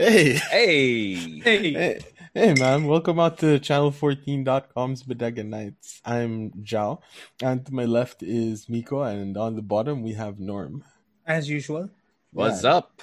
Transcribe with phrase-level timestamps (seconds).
[0.00, 1.14] Hey, Hey.
[1.44, 2.00] Hey, hey,
[2.32, 2.86] hey, man!
[2.86, 6.00] Welcome out to Channel14.com's Bodega Nights.
[6.06, 7.02] I'm Joao,
[7.42, 10.84] and to my left is Miko, and on the bottom we have Norm.
[11.26, 11.90] as usual.
[12.32, 12.76] What's Yeah.
[12.76, 13.02] up?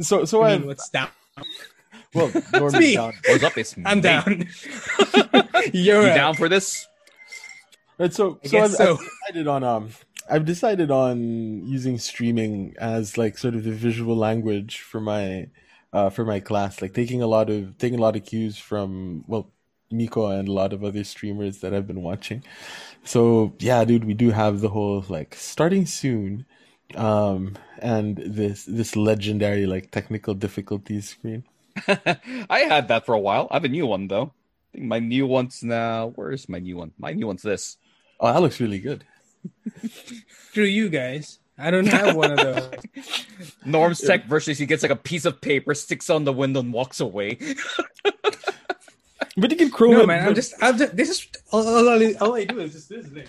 [0.00, 1.10] So, so I I mean, what's down?
[2.12, 2.86] well, Norm me.
[2.90, 3.12] is down.
[3.28, 3.56] What's up?
[3.56, 3.84] It's me.
[3.86, 4.02] I'm me.
[4.02, 4.48] down.
[5.72, 6.14] You're You right.
[6.16, 6.88] down for this?
[7.98, 8.92] Right, so, I so, I've, so.
[8.94, 8.98] I've
[9.28, 9.90] decided on um,
[10.28, 15.46] I've decided on using streaming as like sort of the visual language for my,
[15.92, 16.82] uh, for my class.
[16.82, 19.50] Like taking a lot of taking a lot of cues from well,
[19.90, 22.44] Miko and a lot of other streamers that I've been watching.
[23.04, 26.46] So yeah, dude, we do have the whole like starting soon,
[26.94, 31.44] um, and this this legendary like technical difficulties screen.
[31.88, 33.48] I had that for a while.
[33.50, 34.32] I have a new one though.
[34.72, 36.12] I think my new one's now.
[36.14, 36.92] Where's my new one?
[36.98, 37.76] My new one's this.
[38.20, 39.04] Oh, that looks really good.
[40.52, 41.39] Through you guys.
[41.60, 43.26] I don't have one of those.
[43.64, 46.72] Norm's tech versus he gets like a piece of paper, sticks on the window, and
[46.72, 47.38] walks away.
[49.36, 50.06] But you can chrome No, it.
[50.08, 50.26] man.
[50.26, 50.54] I'm just.
[50.60, 50.96] I'm just.
[50.96, 53.06] This is all, all, I- all I do is just this.
[53.12, 53.28] Like,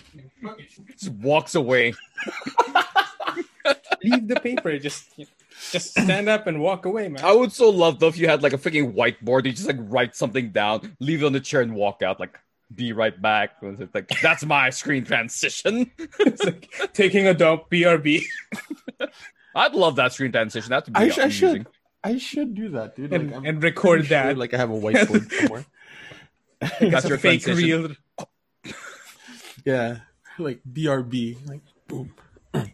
[0.58, 0.98] it.
[0.98, 1.94] Just walks away.
[4.02, 4.76] Leave the paper.
[4.78, 5.04] Just,
[5.70, 7.24] just stand up and walk away, man.
[7.24, 9.46] I would so love though if you had like a freaking whiteboard.
[9.46, 12.18] You just like write something down, leave it on the chair, and walk out.
[12.18, 12.38] Like,
[12.74, 13.52] be right back.
[13.62, 15.90] It's Like that's my screen transition.
[16.20, 17.70] It's like taking a dump.
[17.70, 18.22] BRB.
[19.54, 20.70] I'd love that screen transition.
[20.70, 21.66] That's would I, sh- I should.
[22.04, 23.12] I should do that, dude.
[23.12, 24.38] And, Like, and record pretty sure, that.
[24.38, 25.64] like I have a whiteboard somewhere.
[26.60, 27.96] Got it's your a fake transition.
[28.64, 28.74] reel.
[29.64, 29.98] Yeah,
[30.38, 32.14] like BRB, like boom.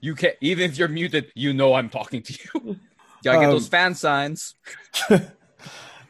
[0.00, 2.76] You can't even if you're muted, you know I'm talking to you.
[3.22, 4.56] Gotta get Um, those fan signs.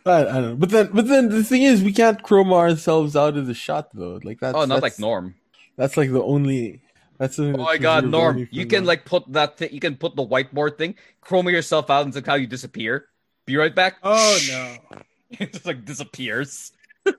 [0.04, 3.14] I, I don't know, but then, but then the thing is, we can't chroma ourselves
[3.16, 4.20] out of the shot though.
[4.22, 5.34] Like that's Oh, not that's, like Norm.
[5.76, 6.80] That's like the only.
[7.18, 8.48] That's the, Oh my god, Norm!
[8.50, 9.58] You can like put that.
[9.58, 12.46] Th- you can put the whiteboard thing, chroma yourself out, and it's like how you
[12.46, 13.06] disappear.
[13.46, 13.96] Be right back.
[14.02, 14.76] Oh no.
[15.30, 16.72] it just like disappears.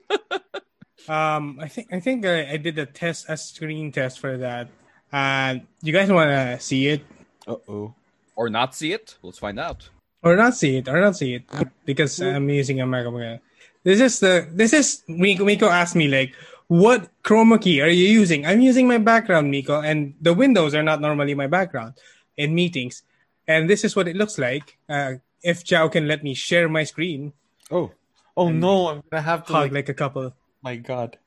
[1.06, 4.68] Um, I think I think I, I did a test, a screen test for that.
[5.12, 7.04] Uh, you guys want to see it
[7.46, 7.94] Uh oh.
[8.36, 9.16] Or not see it.
[9.22, 9.90] Let's find out.
[10.24, 11.44] Or not see it or not see it
[11.84, 13.40] because I'm using a MacBook.
[13.84, 15.44] This is the this is Miko.
[15.44, 16.32] Miko asked me like,
[16.68, 20.82] "What chroma key are you using?" I'm using my background, Miko, and the windows are
[20.82, 22.00] not normally my background
[22.40, 23.04] in meetings.
[23.46, 24.80] And this is what it looks like.
[24.88, 27.36] Uh, if Joao can let me share my screen,
[27.70, 27.92] Oh.
[28.36, 28.88] Oh no!
[28.88, 29.52] I'm gonna have to.
[29.52, 30.32] hug Like, like a couple.
[30.64, 31.18] my god.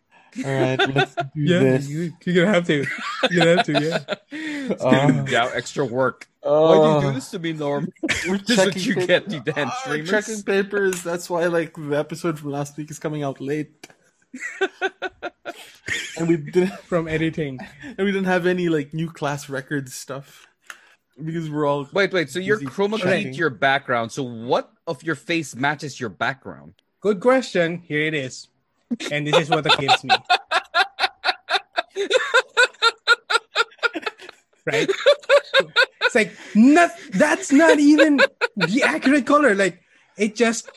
[0.45, 1.87] All right, let's do Yeah, this.
[1.89, 2.85] you, you're gonna have to.
[3.31, 3.81] You're gonna have to.
[3.81, 4.15] Yeah.
[5.29, 6.27] Yeah, extra work.
[6.43, 7.87] Oh, Why do you do this to me, Norm?
[8.27, 10.09] We're This is what checking you paper- get, you damn Ah, streamers.
[10.09, 11.03] checking papers.
[11.03, 13.87] That's why, like, the episode from last week is coming out late.
[16.17, 17.59] and we didn't, From editing.
[17.83, 20.47] and we didn't have any like new class records stuff
[21.23, 22.29] because we're all Wait, wait.
[22.29, 23.31] So you're chroma checking.
[23.31, 24.11] keyed your background.
[24.11, 26.73] So what of your face matches your background?
[27.01, 27.79] Good question.
[27.87, 28.47] Here it is.
[29.11, 30.15] And this is what it gives me.
[34.65, 34.89] right?
[36.01, 38.17] It's like not that's not even
[38.55, 39.55] the accurate color.
[39.55, 39.81] Like
[40.17, 40.69] it just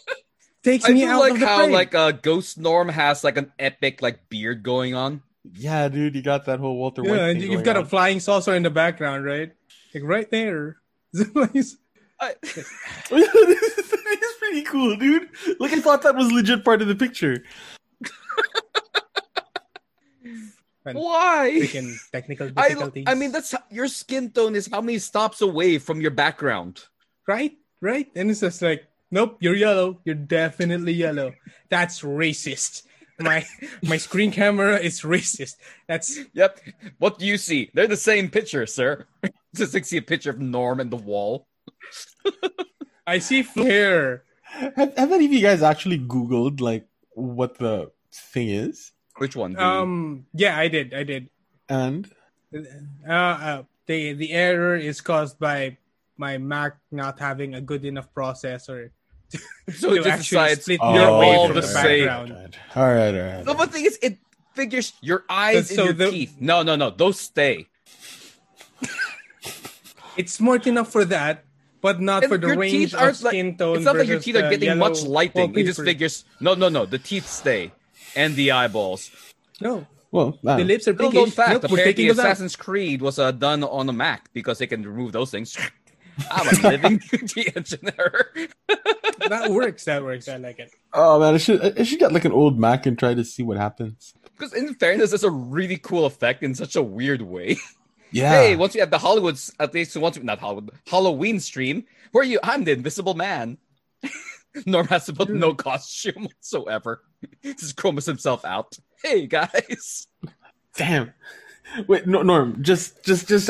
[0.62, 1.72] takes I me out like of the how frame.
[1.72, 5.22] like uh, Ghost Norm has like an epic like beard going on.
[5.54, 6.14] yeah, dude.
[6.14, 7.16] You got that whole Walter White.
[7.16, 9.52] yeah, and thing you've going got a flying saucer in the background, right?
[9.94, 10.76] Like right there.
[11.12, 11.76] It's
[12.20, 15.28] I, it's pretty cool, dude.
[15.58, 17.42] Like I thought that was legit part of the picture.
[20.82, 21.52] Why?
[21.60, 23.04] freaking technical I, difficulties.
[23.06, 26.84] I mean, that's your skin tone is how many stops away from your background.
[27.26, 30.00] right, right, and it's just like, nope, you're yellow.
[30.04, 31.34] You're definitely yellow.
[31.68, 32.84] That's racist.
[33.20, 33.44] My
[33.82, 35.56] my screen camera is racist.
[35.86, 36.60] That's Yep.
[36.98, 37.70] What do you see?
[37.74, 39.06] They're the same picture, sir.
[39.54, 41.46] Just like see a picture of Norm and the wall.
[43.06, 44.24] I see flare.
[44.44, 48.92] Have, have any of you guys actually Googled like what the thing is?
[49.18, 49.52] Which one?
[49.52, 51.28] The- Um, yeah, I did, I did.
[51.68, 52.10] And
[53.06, 55.78] Uh, uh, the the error is caused by
[56.18, 58.90] my Mac not having a good enough processor.
[59.70, 62.06] so it to just actually decides split you're your all the the same.
[62.10, 62.56] background.
[62.74, 63.44] All right, all right.
[63.46, 64.18] No, but the thing is, it
[64.58, 66.34] figures your eyes So and your the- teeth.
[66.42, 66.90] No, no, no.
[66.90, 67.66] Those stay.
[70.16, 71.44] It's smart enough for that,
[71.80, 73.76] but not And for the your range teeth of aren't like- tone.
[73.76, 75.56] It's not like your teeth are getting yellow much lighting.
[75.58, 76.24] It just figures.
[76.40, 76.86] No, no, no.
[76.86, 77.72] The teeth stay,
[78.14, 79.10] and the eyeballs.
[79.60, 81.36] No, Well, I the lips are Little pinkish.
[81.36, 82.26] known fact: Nope, we're apparently, taking those out.
[82.26, 85.56] Assassin's Creed was uh, done on a Mac because they can remove those things.
[86.30, 88.32] I'm a living the engineer.
[89.28, 89.84] That works.
[89.84, 90.28] That works.
[90.28, 90.70] I like it.
[90.94, 93.42] oh man, I should I should get like an old Mac and try to see
[93.42, 94.14] what happens.
[94.36, 97.58] Because in fairness, it's a really cool effect in such a weird way.
[98.12, 98.30] Yeah.
[98.30, 102.22] Hey, once we have the Hollywoods, at least once we, not Hollywood, Halloween stream, where
[102.22, 102.40] are you?
[102.42, 103.58] I'm the Invisible Man.
[104.66, 107.02] Norm has to put no costume whatsoever.
[107.44, 108.76] Just chromas himself out.
[109.02, 110.08] Hey guys.
[110.76, 111.12] Damn.
[111.86, 112.62] Wait, no, Norm.
[112.62, 113.48] Just, just, just,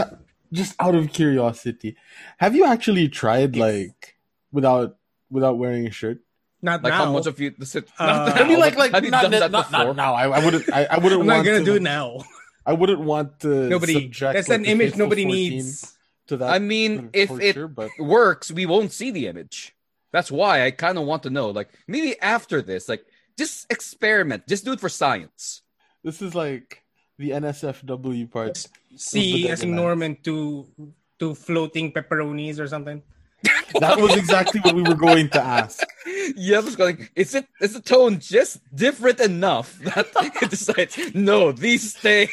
[0.53, 1.97] just out of curiosity,
[2.39, 4.17] have you actually tried like
[4.53, 4.97] without
[5.31, 6.19] without wearing a shirt?
[6.63, 7.07] Not Like now.
[7.07, 7.55] how much of you?
[7.57, 9.85] This, Uh, not I I mean, like, like not, done not, that not, before?
[9.87, 10.15] not now.
[10.15, 10.71] I, I wouldn't.
[10.71, 12.19] I, I wouldn't I'm want not gonna to, do it now.
[12.71, 13.69] I wouldn't want to.
[13.69, 13.95] Nobody.
[13.95, 15.97] subject, That's like, an image nobody needs.
[16.29, 16.51] To that.
[16.51, 19.75] I mean, if it but works, we won't see the image.
[20.13, 21.51] That's why I kind of want to know.
[21.51, 23.05] Like maybe after this, like
[23.37, 25.63] just experiment, just do it for science.
[26.05, 26.85] this is like
[27.19, 28.65] the NSFW part.
[28.95, 30.71] See as Norman to
[31.19, 33.03] to floating pepperonis or something.
[33.81, 35.83] That was exactly what we were going to ask.
[36.37, 37.09] Yeah, I was going.
[37.15, 37.47] Is it?
[37.61, 41.15] Is the tone just different enough that it decides?
[41.15, 42.29] No, these stay.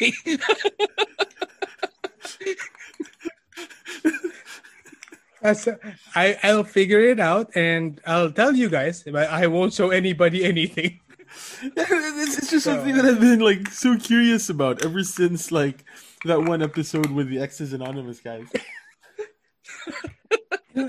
[5.41, 5.67] That's,
[6.15, 9.03] I I'll figure it out and I'll tell you guys.
[9.03, 10.99] But I won't show anybody anything.
[11.61, 15.85] it's, it's just something that I've been like so curious about ever since like
[16.25, 18.47] that one episode with the X's Anonymous guys.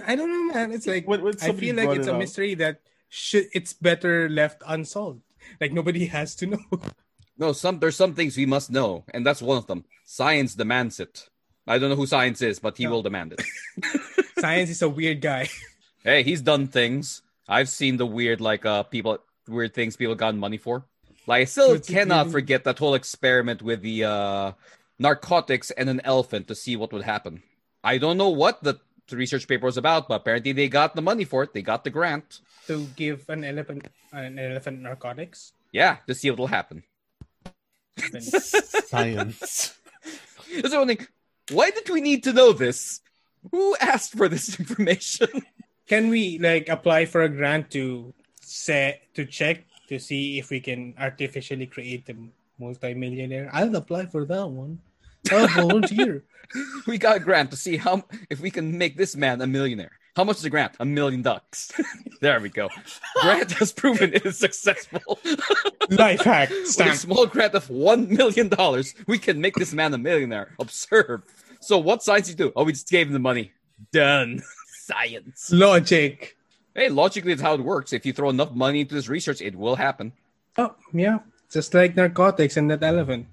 [0.06, 0.72] I don't know, man.
[0.72, 2.18] It's like When- when I feel like it's it a up.
[2.18, 5.22] mystery that should it's better left unsolved.
[5.60, 6.58] Like nobody has to know.
[7.38, 9.84] No, some there's some things we must know, and that's one of them.
[10.04, 11.28] Science demands it.
[11.66, 12.90] I don't know who science is, but he No.
[12.90, 13.42] will demand it.
[14.40, 15.48] Science is a weird guy.
[16.04, 17.22] hey, he's done things.
[17.48, 20.84] I've seen the weird, like, uh, people, weird things people got money for.
[21.26, 24.52] Like, I still What's cannot forget that whole experiment with the uh,
[24.98, 27.42] narcotics and an elephant to see what would happen.
[27.84, 28.80] I don't know what the
[29.16, 31.52] research paper was about, but apparently they got the money for it.
[31.52, 32.40] They got the grant.
[32.66, 35.52] to give an elephant an elephant narcotics.
[35.72, 36.82] Yeah, to see what will happen.
[38.20, 39.74] Science.
[40.54, 41.06] That's the only thing.
[41.50, 43.00] Why did we need to know this?
[43.50, 45.28] Who asked for this information?
[45.86, 50.60] Can we like apply for a grant to set to check to see if we
[50.60, 52.16] can artificially create a
[52.60, 53.48] multimillionaire?
[53.52, 54.80] I'll apply for that one.
[55.30, 56.24] I'll volunteer.
[56.86, 59.92] we got a grant to see how if we can make this man a millionaire.
[60.16, 60.74] How much is the grant?
[60.80, 61.70] A million bucks.
[62.20, 62.68] there we go.
[63.20, 65.20] Grant has proven it is successful.
[65.90, 66.50] Life hack.
[66.50, 70.54] With a small grant of one million dollars, we can make this man a millionaire.
[70.58, 71.22] Observe.
[71.60, 72.52] So what science you do?
[72.56, 73.52] Oh, we just gave him the money.
[73.92, 74.42] Done.
[74.86, 75.52] Science.
[75.52, 76.36] Logic.
[76.74, 77.92] Hey, logically, it's how it works.
[77.92, 80.12] If you throw enough money into this research, it will happen.
[80.56, 81.18] Oh yeah,
[81.50, 83.26] just like narcotics and that elephant.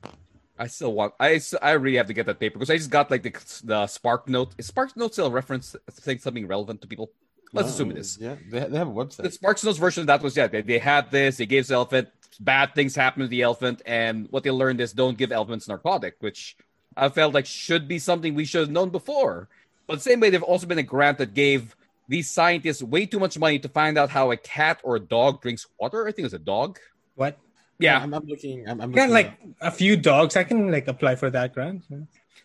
[0.57, 1.13] I still want.
[1.19, 3.87] I I really have to get that paper because I just got like the the
[3.87, 4.53] Spark Note.
[4.57, 7.11] Is Spark Note still a reference saying something relevant to people?
[7.53, 8.17] Let's assume it is.
[8.19, 9.17] Yeah, they, they have a website.
[9.17, 9.33] The website.
[9.33, 10.47] Sparks Notes version of that was yeah.
[10.47, 11.37] They, they had this.
[11.37, 12.09] They gave the elephant
[12.39, 16.15] bad things happen to the elephant, and what they learned is don't give elephants narcotic,
[16.19, 16.57] which
[16.95, 19.49] I felt like should be something we should have known before.
[19.87, 21.75] But the same way, there've also been a grant that gave
[22.07, 25.41] these scientists way too much money to find out how a cat or a dog
[25.41, 26.03] drinks water.
[26.03, 26.79] I think it was a dog.
[27.15, 27.37] What?
[27.79, 28.67] Yeah, I'm, I'm looking.
[28.67, 29.37] I'm, I'm Yeah, looking like up.
[29.61, 30.35] a few dogs.
[30.35, 31.83] I can like apply for that grant.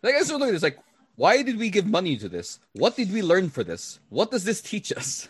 [0.02, 0.78] Like I still look at this like,
[1.16, 2.58] why did we give money to this?
[2.72, 4.00] What did we learn for this?
[4.08, 5.28] What does this teach us?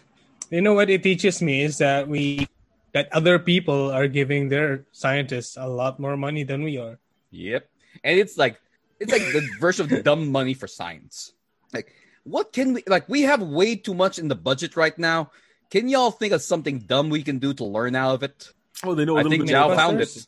[0.50, 2.47] You know what it teaches me is that we
[2.93, 6.99] that other people are giving their scientists a lot more money than we are.
[7.31, 7.69] Yep.
[8.02, 8.61] And it's like
[8.99, 11.32] it's like the version of dumb money for science.
[11.73, 11.94] Like,
[12.25, 15.31] what can we like we have way too much in the budget right now.
[15.70, 18.52] Can y'all think of something dumb we can do to learn out of it?
[18.85, 19.17] Oh, they know.
[19.17, 20.27] a I little think bit Joao more about found this, it.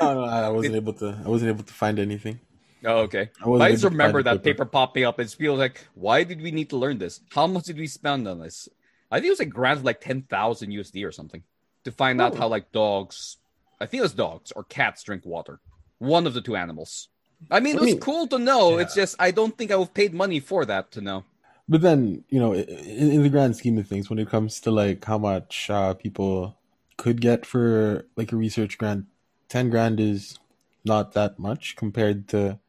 [0.00, 1.18] No, no, I wasn't able to.
[1.24, 2.40] I wasn't able to find anything.
[2.84, 3.30] Oh, okay.
[3.44, 5.20] I I just remember that paper popping up.
[5.20, 7.20] It's feels like, why did we need to learn this?
[7.30, 8.68] How much did we spend on this?
[9.10, 11.42] I think it was like grant of like ten thousand USD or something
[11.84, 12.36] to find out Oh.
[12.36, 13.36] how like dogs,
[13.80, 15.60] I think it was dogs or cats drink water.
[15.98, 17.08] One of the two animals.
[17.50, 18.76] I mean, it I was mean, cool to know.
[18.76, 18.82] yeah.
[18.82, 21.24] It's just I don't think I would have paid money for that to know.
[21.68, 22.64] But then, you know, in,
[23.12, 26.56] in the grand scheme of things, when it comes to like how much uh, people
[27.02, 29.06] could get for like a research grant,
[29.48, 30.38] ten grand is
[30.84, 32.60] not that much compared to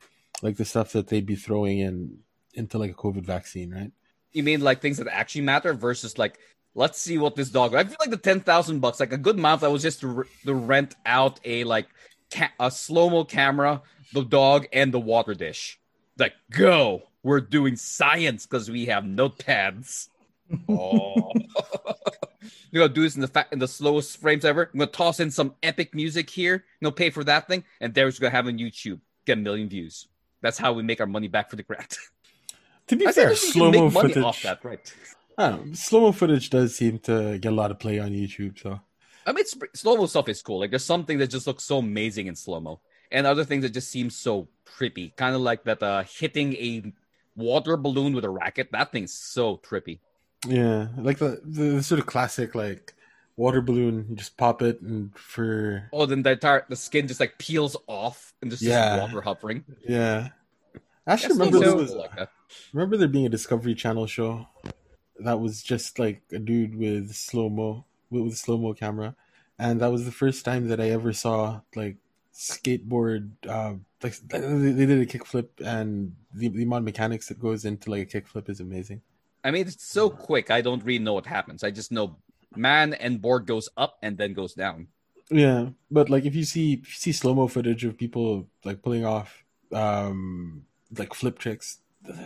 [0.42, 2.18] like the stuff that they'd be throwing in
[2.56, 3.92] into like a COVID vaccine, right?
[4.32, 6.40] You mean like things that actually matter versus like
[6.74, 7.76] let's see what this dog.
[7.76, 10.08] I feel like the ten thousand bucks, like a good month, that was just to,
[10.08, 11.90] re- to rent out a like
[12.32, 15.80] ca- a slow mo camera, the dog, and the water dish.
[16.18, 20.10] Like go, we're doing science because we have notepads.
[20.70, 21.32] Oh,
[22.74, 24.70] you gonna do this in the fa- in the slowest frames ever.
[24.74, 26.66] I'm gonna toss in some epic music here.
[26.82, 30.08] Know, pay for that thing, and there's gonna have on YouTube get a million views.
[30.42, 31.98] That's how we make our money back for the grant.
[32.88, 34.18] To be I fair, slow mo footage.
[34.18, 34.94] off that, right?
[35.38, 35.74] I don't know.
[35.74, 38.60] Slow mo footage does seem to get a lot of play on YouTube.
[38.60, 38.82] So
[39.26, 40.60] I mean, slow mo stuff is cool.
[40.60, 42.82] Like, there's something that just looks so amazing in slow mo.
[43.10, 45.16] and other things that just seem so trippy.
[45.16, 46.92] Kind of like that uh, hitting a
[47.38, 48.68] water balloon with a racket.
[48.74, 50.00] That thing's so trippy.
[50.48, 52.94] Yeah, like the the sort of classic like
[53.38, 54.08] water balloon.
[54.10, 57.78] You just pop it, and for Oh, then the entire the skin just like peels
[57.88, 59.00] off and just Yeah.
[59.02, 59.64] water hovering.
[59.88, 60.30] yeah.
[61.06, 62.30] I actually remember so was like that.
[62.72, 64.48] remember there being a Discovery Channel show
[65.20, 69.16] that was just like a dude with slow mo with, with slow mo camera,
[69.60, 71.98] and that was the first time that I ever saw like
[72.34, 73.32] skateboard.
[73.48, 77.66] Uh, like they, they did a kickflip, and the, the amount of mechanics that goes
[77.66, 79.02] into like a kickflip is amazing.
[79.44, 80.50] I mean, it's so quick.
[80.52, 81.64] I don't really know what happens.
[81.64, 82.18] I just know
[82.56, 84.88] man and board goes up and then goes down.
[85.32, 88.82] Yeah, but like if you see if you see slow mo footage of people like
[88.82, 90.64] pulling off um
[90.98, 91.80] like flip tricks,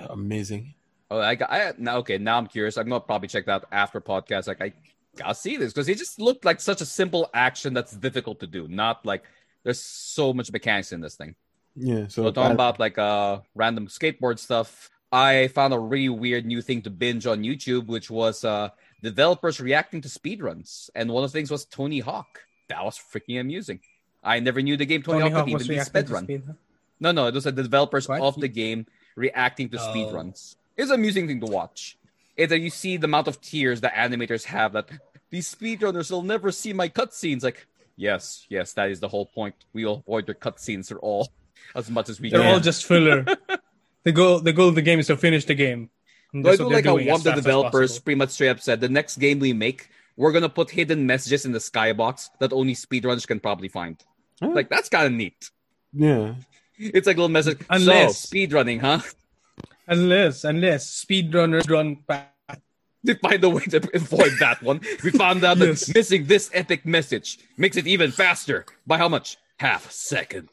[0.09, 0.74] amazing.
[1.09, 1.51] Oh, I got.
[1.51, 2.17] I now okay.
[2.17, 2.77] Now I'm curious.
[2.77, 4.47] I'm gonna probably check that after podcast.
[4.47, 4.74] Like I
[5.15, 8.47] gotta see this because it just looked like such a simple action that's difficult to
[8.47, 8.67] do.
[8.67, 9.24] Not like
[9.63, 11.36] there's so much mechanics in this thing.
[11.75, 16.10] Yeah, so So talking I- about like uh random skateboard stuff, I found a really
[16.10, 18.70] weird new thing to binge on YouTube, which was uh
[19.02, 20.90] developers reacting to speedruns.
[20.96, 22.40] And one of the things was Tony Hawk.
[22.70, 23.80] That was freaking amusing.
[24.24, 26.24] I never knew the game Tony, Tony Hawk Hawk even be speedrun.
[26.24, 26.44] speed.
[26.46, 26.54] huh?
[27.00, 28.22] No, no, it was the developers What?
[28.22, 28.86] of the game
[29.16, 29.94] reacting to Oh.
[29.94, 30.56] speedruns.
[30.76, 31.98] It's an amusing thing to watch.
[32.36, 34.90] It's that you see the amount of tears that animators have that
[35.30, 37.44] these speedrunners will never see my cutscenes.
[37.44, 39.56] Like, yes, yes, that is the whole point.
[39.74, 41.30] We will avoid their cutscenes at all
[41.76, 42.54] as much as we They're can.
[42.54, 43.26] all just filler.
[44.08, 45.82] the goal the goal of the game is to finish the game.
[46.34, 48.32] And So I that's do what like how doing one of the developers pretty much
[48.32, 51.60] straight up said the next game we make, we're gonna put hidden messages in the
[51.72, 53.96] skybox that only speedrunners can probably find.
[54.42, 54.52] Huh?
[54.60, 55.42] Like that's kind of neat.
[55.94, 56.36] yeah.
[56.80, 57.60] It's like a little message.
[57.70, 59.00] Unless- So speedrunning, huh?
[59.88, 62.30] Unless unless speedrunners run fast.
[63.04, 64.82] They find a way to avoid that one.
[65.04, 65.86] We found out Yes.
[65.86, 68.66] that missing this epic message makes it even faster.
[68.86, 69.38] By how much?
[69.60, 70.50] Half a second.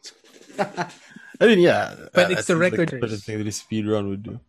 [1.41, 3.25] I mean, yeah, But that it's the seems like record sort of race.
[3.25, 4.41] thing that a speedrun would do.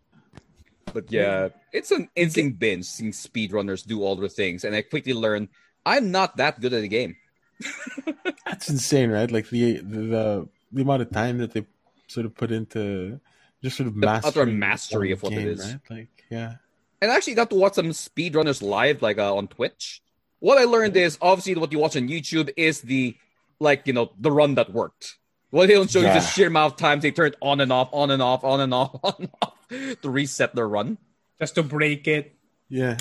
[0.93, 4.63] But yeah, it's an insane binge seeing speedrunners do all the things.
[4.63, 5.49] And I quickly learned
[5.85, 7.15] I'm not that good at the game.
[8.45, 9.29] That's insane, right?
[9.29, 11.65] Like the the the amount of time that they
[12.07, 13.19] sort of put into
[13.63, 15.65] just sort of The utter mastering mastery of what it game, is.
[15.65, 15.79] Right?
[15.89, 16.55] Like, yeah,
[17.01, 20.01] and I actually got to watch some speedrunners live, like uh, on Twitch.
[20.39, 23.15] What I learned is obviously what you watch on YouTube is the
[23.59, 25.17] like you know the run that worked.
[25.55, 26.17] What they don't show you Yeah.
[26.17, 28.43] is the sheer amount of times they turn it on and off, on and off,
[28.43, 29.53] on and off, on and off
[30.01, 30.97] to reset their run.
[31.39, 32.35] just to break it.
[32.67, 32.97] yeah,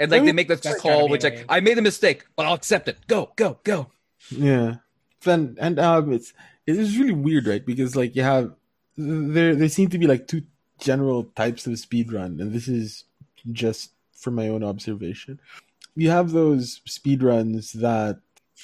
[0.00, 1.44] And like I they make that that's call, which like.
[1.48, 2.98] I made a mistake, but I'll accept it.
[3.06, 3.86] Go, go, go.
[4.30, 4.76] yeah.
[5.22, 6.32] Then and um, it's
[6.66, 7.64] it is really weird, right?
[7.64, 8.52] Because like you have
[8.96, 10.42] there there seem to be like two
[10.80, 13.04] general types of speedrun, and this is
[13.52, 15.38] just from my own observation.
[15.94, 18.18] You have those speedruns that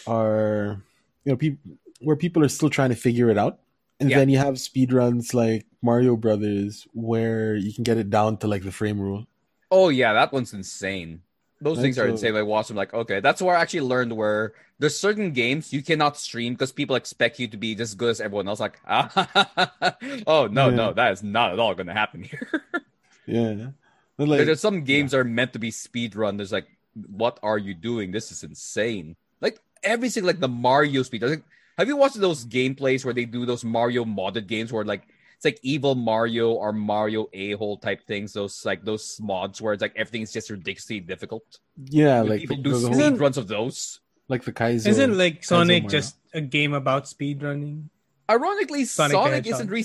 [0.08, 0.82] are
[1.24, 3.58] you know people where people are still trying to figure it out.
[4.00, 4.18] And Yeah.
[4.18, 8.62] then you have speedruns like Mario Brothers where you can get it down to like
[8.62, 9.26] the frame rule.
[9.70, 11.22] Oh yeah, that one's insane.
[11.60, 12.36] Those things are so- insane.
[12.36, 15.82] I watch them like, okay, that's where I actually learned where there's certain games you
[15.82, 18.60] cannot stream because people expect you to be just good as everyone else.
[18.60, 19.10] Like, ah,
[20.28, 20.76] oh no, Yeah.
[20.76, 22.62] no, that is not at all going to happen here.
[23.26, 23.72] Yeah.
[24.16, 26.38] But, like, there's some games that are meant to be speed run.
[26.38, 26.66] There's like,
[27.10, 28.10] what are you doing?
[28.10, 29.16] This is insane.
[29.42, 31.22] Like every single like the Mario speed.
[31.22, 31.42] Like,
[31.78, 35.02] have you watched those gameplays where they do those Mario modded games where like
[35.36, 38.32] it's like evil Mario or Mario a hole type things?
[38.34, 41.60] Those like those mods where it's like everything's just ridiculously difficult.
[41.86, 44.00] yeah, When like people the, do the speed whole, runs of those.
[44.28, 44.88] like the Kaizo.
[44.88, 45.88] Isn't like Sonic Mario.
[45.98, 47.84] just a game about speedrunning?
[48.28, 49.84] Ironically, Sonic Sonic, isn't re-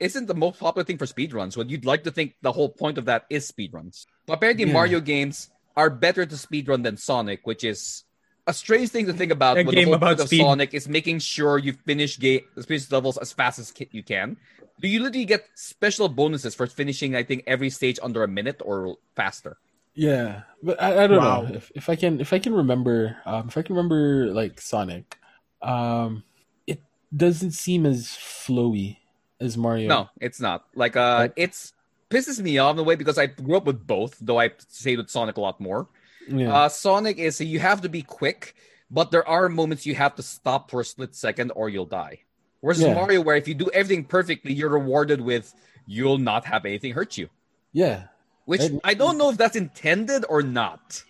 [0.00, 1.56] isn't the most popular thing for speedruns.
[1.56, 4.06] What you'd like to think the whole point of that is speedruns.
[4.26, 4.72] But apparently, Yeah.
[4.72, 8.04] Mario games are better to speedrun than Sonic, which is
[8.46, 9.58] a strange thing to think about.
[9.58, 10.40] A when game the whole about of speed.
[10.42, 14.36] Sonic is making sure you finish game finish levels as fast as you can.
[14.80, 17.14] Do you literally get special bonuses for finishing?
[17.14, 19.58] I think every stage under a minute or faster.
[19.94, 21.42] Yeah, but I, I don't Wow.
[21.42, 24.60] know if, if I can if I can remember um, if I can remember like
[24.60, 25.18] Sonic,
[25.60, 26.24] um,
[26.66, 26.80] it
[27.14, 28.96] doesn't seem as flowy
[29.40, 29.88] as Mario.
[29.88, 30.64] No, it's not.
[30.74, 31.32] Like uh, Right.
[31.36, 31.74] it's
[32.10, 34.96] pisses me off in a way because I grew up with both, though I say
[34.96, 35.88] with Sonic a lot more.
[36.28, 36.54] Yeah.
[36.54, 38.54] Uh, Sonic is you have to be quick,
[38.90, 42.20] but there are moments you have to stop for a split second or you'll die.
[42.60, 42.94] Whereas Yeah.
[42.94, 45.52] Mario, where if you do everything perfectly, you're rewarded with
[45.86, 47.28] you'll not have anything hurt you.
[47.72, 48.04] yeah.
[48.44, 51.04] Which And- I don't know if that's intended or not.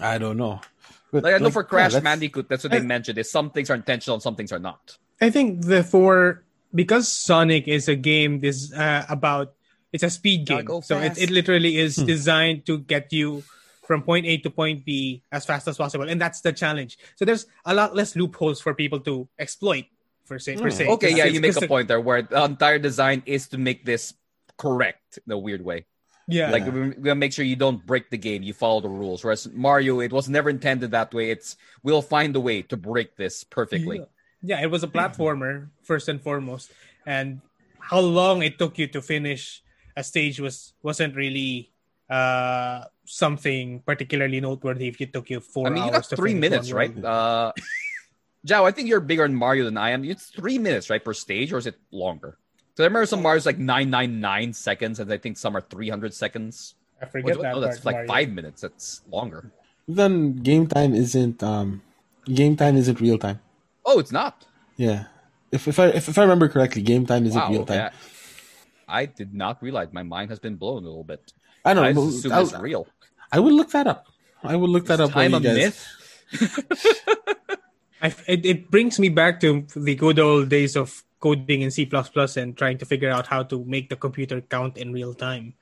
[0.00, 0.60] I don't know.
[1.12, 3.18] But, Like I know for yeah, Crash that's- Bandicoot, that's what they mentioned.
[3.18, 4.98] Is some things are intentional, and some things are not.
[5.20, 6.42] I think the for
[6.74, 9.54] because Sonic is a game this uh, about
[9.92, 12.06] it's a speed game, so it, it literally is Hmm.
[12.06, 13.44] designed to get you
[13.82, 16.98] from point A to point B as fast as possible, and that's the challenge.
[17.16, 19.86] So there's a lot less loopholes for people to exploit.
[20.24, 20.78] for say per Hmm.
[20.78, 20.86] se.
[20.86, 24.14] Okay, yeah, you make a point there where the entire design is to make this
[24.56, 25.84] correct in a weird way.
[26.30, 29.24] Yeah, Like we're gonna make sure you don't break the game, you follow the rules.
[29.26, 31.30] Whereas Mario, it was never intended that way.
[31.34, 33.98] It's we'll find a way to break this perfectly.
[33.98, 34.56] Yeah.
[34.56, 36.70] yeah, it was a platformer first and foremost,
[37.04, 37.42] and
[37.80, 39.60] how long it took you to finish
[39.98, 41.71] a stage was wasn't really
[42.12, 44.88] uh something particularly noteworthy.
[44.88, 46.92] If it took you four I mean, you got to three minutes, right?
[47.04, 47.52] Uh,
[48.44, 50.04] Joao, I think you're bigger on Mario than I am.
[50.04, 52.38] It's three minutes, right, per stage, or is it longer?
[52.76, 55.60] So I remember some Mario's like nine nine nine seconds, and I think some are
[55.60, 56.74] three hundred seconds.
[57.00, 58.08] I forget Which- that oh, that's part, like Mario.
[58.08, 58.60] five minutes.
[58.62, 59.50] That's longer.
[59.88, 61.82] Then game time isn't um,
[62.26, 63.40] game time isn't real time.
[63.84, 64.46] Oh, it's not.
[64.76, 65.06] Yeah,
[65.50, 67.50] if if I if, if I remember correctly, game time isn't Wow.
[67.50, 67.78] real time.
[67.78, 67.90] yeah.
[68.88, 71.32] I did not realize my mind has been blown a little bit.
[71.64, 72.06] I don't I know.
[72.06, 72.86] just assume I, it's real.
[73.30, 74.06] I would look that up.
[74.42, 75.14] I would look that Is up.
[75.14, 75.78] while time you a guys- myth?
[78.02, 81.88] I, it, it brings me back to the good old days of coding in C++
[82.36, 85.54] and trying to figure out how to make the computer count in real time.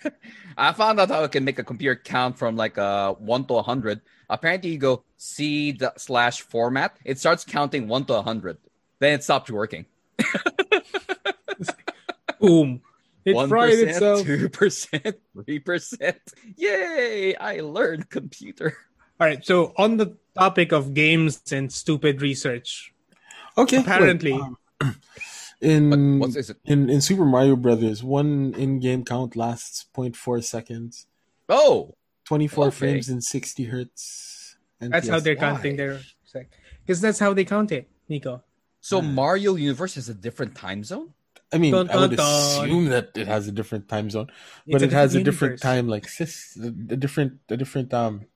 [0.56, 3.54] I found out how I can make a computer count from like uh, 1 to
[3.54, 4.00] a 100.
[4.30, 8.56] Apparently, you go C slash format, it starts counting 1 to a 100.
[8.98, 9.84] Then it stops working.
[12.40, 12.80] Boom.
[13.24, 14.26] It 1%, fried itself.
[14.26, 16.16] 2%, 3%.
[16.56, 17.34] Yay!
[17.36, 18.76] I learned computer.
[19.20, 19.44] All right.
[19.44, 22.92] So on the topic of games and stupid research,
[23.56, 23.78] Okay.
[23.78, 24.56] wait, apparently, um,
[25.60, 26.58] in What is it?
[26.66, 31.06] in in Super Mario Brothers, one in-game count lasts 0.4 seconds,
[31.48, 31.94] Oh,
[32.26, 32.76] 24 Okay.
[32.76, 34.56] frames in 60 hertz.
[34.80, 35.40] that's how they're why?
[35.40, 36.50] counting their sec.
[36.84, 38.42] because that's how they count it, Nico.
[38.80, 39.02] so Uh.
[39.02, 41.14] Mario Universe has a different time zone?
[41.54, 42.68] I mean, Dun, I would dun, dun.
[42.68, 44.28] assume that it has a different time zone,
[44.70, 45.34] but it has a universe.
[45.34, 48.26] different time, like sis, a a different, a different, um,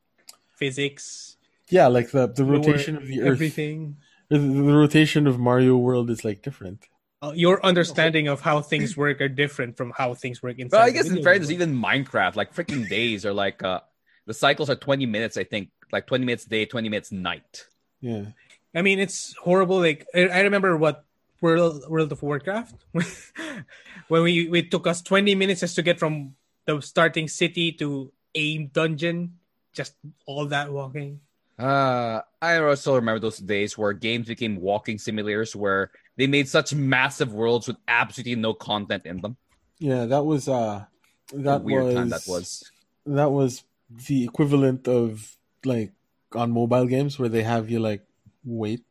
[0.57, 1.37] physics,
[1.71, 3.97] yeah, like the the rotation of the Earth, everything.
[4.31, 6.87] the, the rotation of Mario World is like different.
[7.21, 10.77] Uh, your understanding of how things work are different from how things work inside.
[10.77, 13.81] Well, I guess in video fairness, even Minecraft, like freaking days are like uh
[14.27, 15.71] the cycles are 20 minutes, I think.
[15.91, 17.67] Like 20 minutes day, 20 minutes night.
[18.01, 18.27] Yeah,
[18.75, 19.79] I mean, it's horrible.
[19.79, 21.05] Like I, I remember what
[21.41, 22.75] World World of Warcraft
[24.09, 26.35] when we it took us twenty minutes just to get from
[26.67, 29.39] the starting city to a dungeon.
[29.73, 29.95] Just
[30.27, 31.21] all that walking.
[31.59, 36.75] Uh, I also remember those days where games became walking simulators where they made such
[36.75, 39.37] massive worlds with absolutely no content in them.
[39.79, 40.85] yeah, that was uh,
[41.31, 42.71] What a that weird was time that was.
[43.07, 45.93] that was the equivalent of like
[46.35, 48.03] on mobile games where they have you like
[48.45, 48.85] wait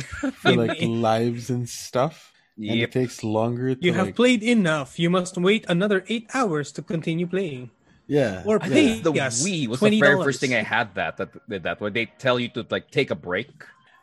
[0.40, 3.74] for like lives and stuff, and it takes longer.
[3.74, 4.98] To, You have like, played enough.
[4.98, 7.70] You must wait another eight hours to continue playing.
[8.06, 8.74] yeah, Or I yeah.
[8.74, 10.00] think the Yes, Wii was the $20.
[10.00, 12.90] very first thing I had that that did that where they tell you to like
[12.90, 13.50] take a break.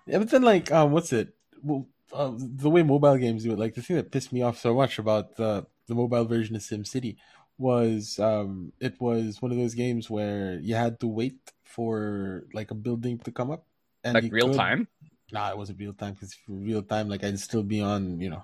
[0.05, 1.33] Yeah, but then like, um, what's it?
[1.61, 4.57] Well, uh, the way mobile games do it, like the thing that pissed me off
[4.57, 7.17] so much about the the mobile version of SimCity
[7.57, 12.71] was, um, it was one of those games where you had to wait for like
[12.71, 13.65] a building to come up,
[14.03, 14.87] and Like real could- time.
[15.31, 18.43] Nah, it wasn't real time because real time, like I'd still be on, you know,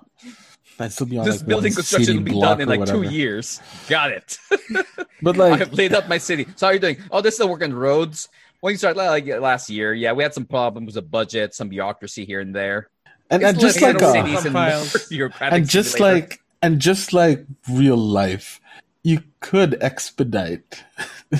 [0.79, 2.87] I'd still be on This like building construction city will be done in or like
[2.87, 3.61] two years.
[3.87, 4.37] Got it.
[5.21, 6.45] But like, I like, have laid up my city.
[6.55, 6.97] So how are you doing?
[7.09, 8.29] Oh, this still working roads.
[8.59, 12.25] When you start like last year, yeah, we had some problems with budget, some bureaucracy
[12.25, 12.89] here and there.
[13.29, 14.93] and, and just like, than uh, cities and Files.
[14.93, 16.27] more bureaucratic and just simulator.
[16.27, 18.59] like, and just like real life,
[19.03, 20.83] you could expedite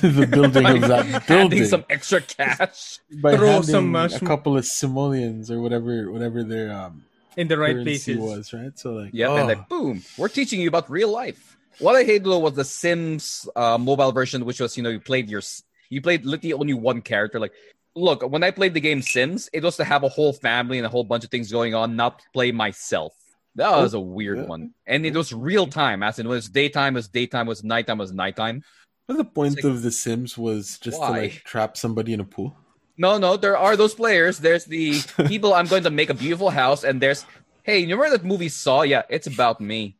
[0.01, 1.65] the building of that adding building.
[1.65, 2.99] some extra cash.
[3.12, 7.03] by Throw some, uh, a couple of simoleons or whatever whatever their um
[7.38, 8.17] in the right currency places.
[8.17, 8.77] was, right?
[8.77, 11.58] So like, Yep, oh, and like boom, we're teaching you about real life.
[11.79, 14.99] What I hated though was the Sims uh, mobile version, which was you know you
[14.99, 15.41] played your
[15.89, 17.39] you played literally only one character.
[17.39, 17.53] Like,
[17.95, 20.86] look, when I played the game Sims, it was to have a whole family and
[20.86, 23.13] a whole bunch of things going on, not play myself.
[23.55, 24.45] That was a weird yeah.
[24.45, 26.03] one, and it was real time.
[26.03, 27.47] As in, when it's daytime, it was daytime.
[27.47, 28.63] it Was nighttime, it was nighttime.
[29.08, 31.08] But the point like- of the Sims was just Why?
[31.08, 32.56] to like trap somebody in a pool.
[32.98, 34.38] No, no, there are those players.
[34.39, 35.54] There's the people.
[35.54, 37.26] I'm going to make a beautiful house, and there's
[37.63, 38.84] hey, you remember that movie Saw?
[38.84, 39.98] Yeah, it's about me.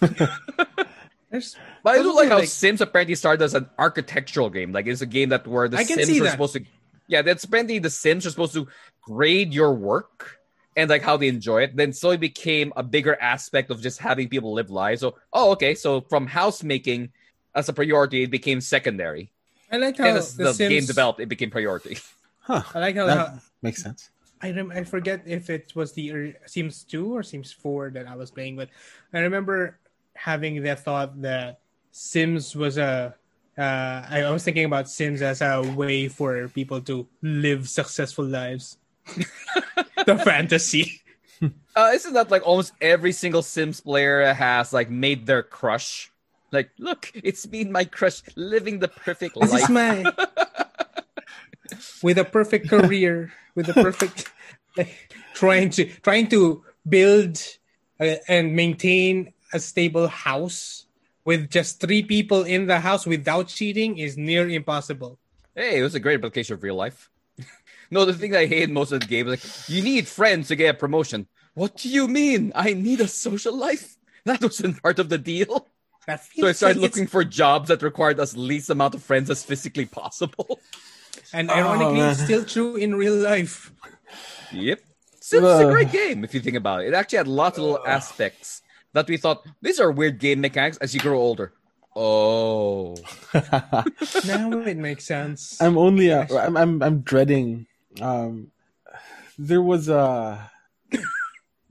[1.30, 4.72] There's, But I do like how like- Sims apparently started as an architectural game.
[4.72, 6.32] Like it's a game that where the Sims are that.
[6.32, 6.64] supposed to
[7.08, 8.68] Yeah, that's apparently the Sims are supposed to
[9.00, 10.38] grade your work
[10.76, 11.76] and like how they enjoy it.
[11.76, 15.00] Then slowly became a bigger aspect of just having people live lives.
[15.00, 17.12] So oh okay, so from house making
[17.54, 19.32] as a priority, it became secondary.
[19.70, 21.98] I like how as the, the, Sims, game developed, it became priority.
[22.44, 22.62] Huh.
[22.74, 24.10] I like how, That how makes sense.
[24.42, 28.08] I rem- I forget if it was the er, Sims 2 or Sims 4 that
[28.08, 28.68] I was playing, but
[29.14, 29.78] I remember
[30.14, 31.60] having the thought that
[31.92, 33.14] Sims was a.
[33.56, 38.24] Uh, I I was thinking about Sims as a way for people to live successful
[38.24, 38.78] lives.
[40.06, 41.00] the fantasy.
[41.74, 46.11] Uh, isn't that like almost every single Sims player has like made their crush?
[46.52, 49.62] Like, look, it's me and my crush living the perfect This life.
[49.64, 50.04] is my
[52.02, 54.30] with a perfect career, with a perfect
[55.34, 57.40] trying to trying to build
[57.98, 60.86] uh, and maintain a stable house
[61.24, 65.18] with just three people in the house without cheating is near impossible.
[65.54, 67.10] Hey, it was a great application of real life.
[67.90, 70.56] no, the thing I hate most of the game is like, you need friends to
[70.56, 71.28] get a promotion.
[71.54, 72.52] What do you mean?
[72.54, 73.96] I need a social life?
[74.24, 75.66] That wasn't part of the deal.
[76.06, 79.02] That So I started like it's- looking for jobs that required as least amount of
[79.02, 80.60] friends as physically possible.
[81.32, 83.72] and ironically, Oh, it's still true in real life.
[84.52, 84.80] Yep.
[85.20, 86.88] Sims is a great game if you think about it.
[86.88, 88.60] It actually had lots of little aspects
[88.92, 91.52] that we thought these are weird game mechanics as you grow older.
[91.94, 92.96] Oh.
[94.26, 95.60] Now it makes sense.
[95.62, 97.66] I'm only uh, I'm I'm I'm dreading.
[98.00, 98.50] Um,
[99.38, 100.50] there was a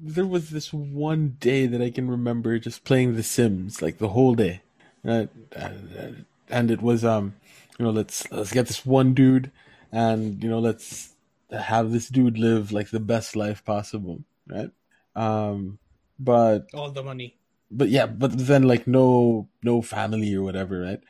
[0.04, 4.10] there was this one day that I can remember just playing The Sims like the
[4.10, 4.62] whole day,
[5.08, 7.36] uh, and, and it was um,
[7.78, 9.52] you know let's let's get this one dude,
[9.92, 11.14] and you know let's
[11.52, 14.72] have this dude live like the best life possible, right?
[15.16, 15.78] Um,
[16.20, 17.36] but All the money.
[17.70, 21.02] but yeah, but then like no no family or whatever, right?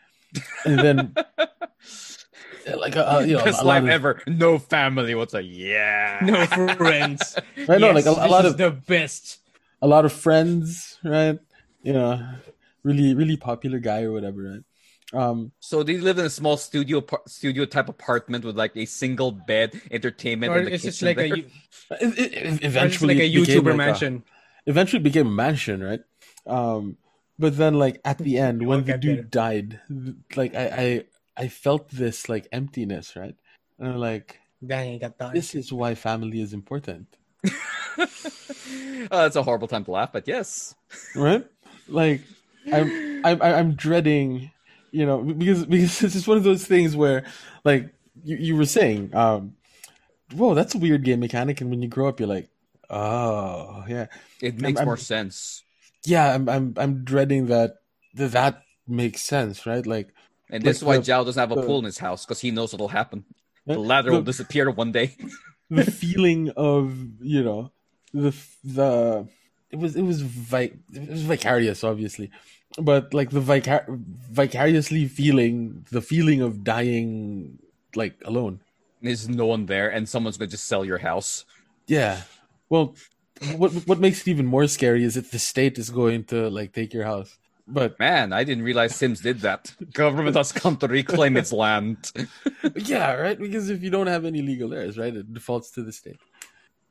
[0.66, 1.16] And then
[2.78, 4.22] like uh, uh, you know, Best a lot life of, ever.
[4.28, 5.16] No family.
[5.16, 6.30] What's a yeah?
[6.30, 7.38] No friends.
[7.68, 9.40] I know, Yes, like a, a lot of the best.
[9.82, 11.40] a lot of friends, right?
[11.84, 12.28] You know,
[12.84, 14.64] really really popular guy or whatever, right?
[15.22, 19.32] Um, So they live in a small studio studio type apartment with like a single
[19.32, 21.38] bed, entertainment, Or and the it's just kitchen like a, there.
[21.38, 21.48] it,
[21.92, 24.24] it, it's eventually like a became YouTuber like a- mansion.
[24.66, 26.02] eventually became a mansion, right?
[26.48, 26.98] Um,
[27.40, 29.32] but then like at the end when the dude there.
[29.32, 29.82] died,
[30.36, 31.04] like I, I
[31.38, 33.36] I felt this like emptiness, right?
[33.80, 37.08] And I'm like, Dang, I got this is why family is important,
[37.98, 38.06] uh,
[39.26, 40.76] it's a horrible time to laugh, but yes.
[41.16, 41.46] right?
[41.88, 42.22] Like
[42.72, 44.52] I'm I'm I'm dreading,
[44.92, 47.24] you know, because because it's just one of those things where
[47.64, 47.90] like
[48.24, 49.56] you, you were saying, um,
[50.34, 52.50] whoa, that's a weird game mechanic, and when you grow up, you're like,
[52.90, 54.08] oh yeah,
[54.42, 55.64] It makes I'm- more sense.
[56.06, 57.78] yeah, I'm I'm I'm dreading that
[58.16, 59.86] that, that makes sense, right?
[59.86, 60.14] Like
[60.52, 62.26] And this Like is why the- Joao doesn't have a the- pool in his house
[62.26, 63.24] because he knows what'll happen.
[63.66, 65.16] the, uh, The ladder will disappear one day.
[65.70, 67.72] the feeling of you know
[68.14, 69.28] the the
[69.70, 72.30] it was it was vi- it was vicarious, obviously,
[72.78, 77.60] but like the vicar- vicariously feeling the feeling of dying
[77.96, 78.60] like alone.
[79.02, 81.46] There's no one there, and someone's gonna just sell your house.
[81.88, 82.24] Yeah.
[82.70, 82.96] Well,
[83.56, 86.74] what what makes it even more scary is that the state is going to like
[86.74, 87.38] take your house.
[87.74, 89.74] But Man, I didn't realize Sims did that.
[89.94, 92.12] Government has come to reclaim its land.
[92.76, 93.40] yeah, right.
[93.40, 96.20] Because if you don't have any legal heirs, right, it defaults to the state.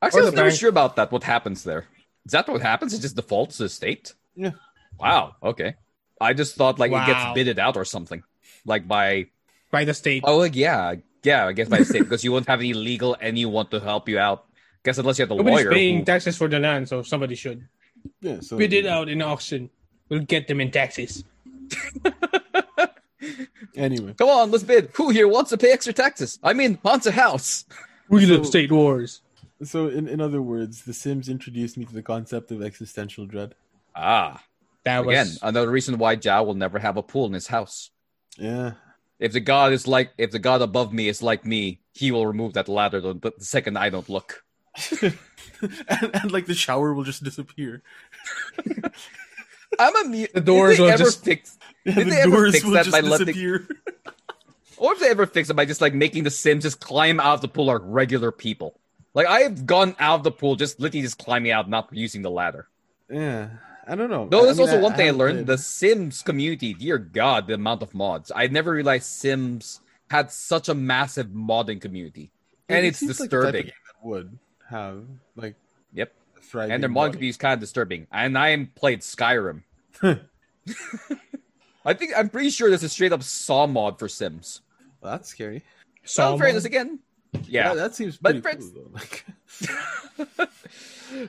[0.01, 0.59] Actually, I was the never bank.
[0.59, 1.11] sure about that.
[1.11, 1.85] What happens there?
[2.25, 2.93] Is that what happens?
[2.93, 4.13] It just defaults to the state?
[4.35, 4.51] Yeah.
[4.99, 5.35] Wow.
[5.43, 5.75] Okay.
[6.19, 7.33] I just thought like it gets Wow.
[7.33, 8.23] bidded out or something,
[8.65, 9.27] like by
[9.71, 10.23] by the state.
[10.25, 13.15] oh like, yeah yeah I guess by the state because you won't have any legal
[13.21, 14.45] anyone to help you out.
[14.83, 15.71] Guess unless you have the Nobody's lawyer.
[15.73, 17.67] paying who- taxes for the land, so somebody should
[18.21, 18.39] Yeah.
[18.41, 19.69] So bid it out in auction.
[20.11, 21.23] We'll get them in taxes.
[23.77, 24.89] Anyway, Come on, let's bid.
[24.95, 26.39] Who here wants to pay extra taxes?
[26.43, 27.63] I mean, wants a house.
[28.09, 29.21] Real So- estate wars.
[29.63, 33.55] so in in other words, The Sims introduced me to the concept of existential dread.
[33.95, 34.43] Ah,
[34.83, 37.91] That was again, another reason why Joao will never have a pool in his house.
[38.37, 38.73] Yeah.
[39.19, 42.25] If the god is like, if the god above me is like me, he will
[42.27, 44.43] remove that ladder the, the second I don't look.
[45.01, 45.15] and,
[46.13, 47.83] and like the shower will just disappear.
[49.79, 52.91] I'm a mu- The doors will just- fix, Yeah, Did the they ever fix that
[52.91, 53.67] by letting- disappear.
[54.77, 57.35] or if they ever fix it by just like making the Sims just climb out
[57.35, 58.79] of the pool like regular people.
[59.13, 62.31] Like I've gone out of the pool just literally just climbing out, not using the
[62.31, 62.67] ladder.
[63.09, 63.49] yeah.
[63.87, 64.25] I don't know.
[64.31, 65.47] No, I there's mean, also one thing I learned: played.
[65.47, 66.75] the Sims community.
[66.75, 68.31] Dear God, the amount of mods!
[68.33, 72.29] I never realized Sims had such a massive modding community,
[72.69, 73.65] and It it's seems like the type of disturbing.
[73.65, 75.03] game would have
[75.35, 75.55] like
[75.93, 78.07] Yep, thriving and their mod community is kind of disturbing.
[78.11, 79.63] And I am played Skyrim.
[81.85, 84.61] I think I'm pretty sure there's a straight up Saw mod for Sims.
[85.01, 85.63] Well, that's scary.
[86.03, 86.71] So, Saw fairness mod?
[86.71, 86.99] again,
[87.47, 87.69] yeah.
[87.69, 88.91] that, that seems But friends- cool.
[90.37, 90.47] Though.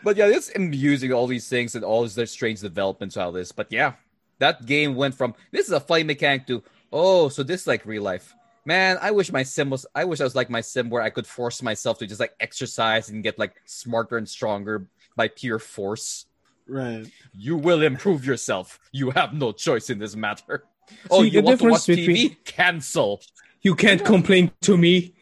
[0.03, 3.53] But yeah, it's amusing all these things and all these strange developments out of this.
[3.53, 3.94] But yeah,
[4.38, 7.85] that game went from this is a funny mechanic to oh, so this is like
[7.87, 8.35] real life.
[8.64, 9.85] Man, I wish my sim was.
[9.94, 12.35] I wish I was like my sim where I could force myself to just like
[12.38, 16.27] exercise and get like smarter and stronger by pure force.
[16.66, 17.07] right.
[17.35, 18.79] You will improve yourself.
[18.92, 20.64] You have no choice in this matter.
[21.11, 21.96] oh, you want to watch TV?
[22.07, 23.20] between- Cancel.
[23.62, 25.14] You can't complain to me.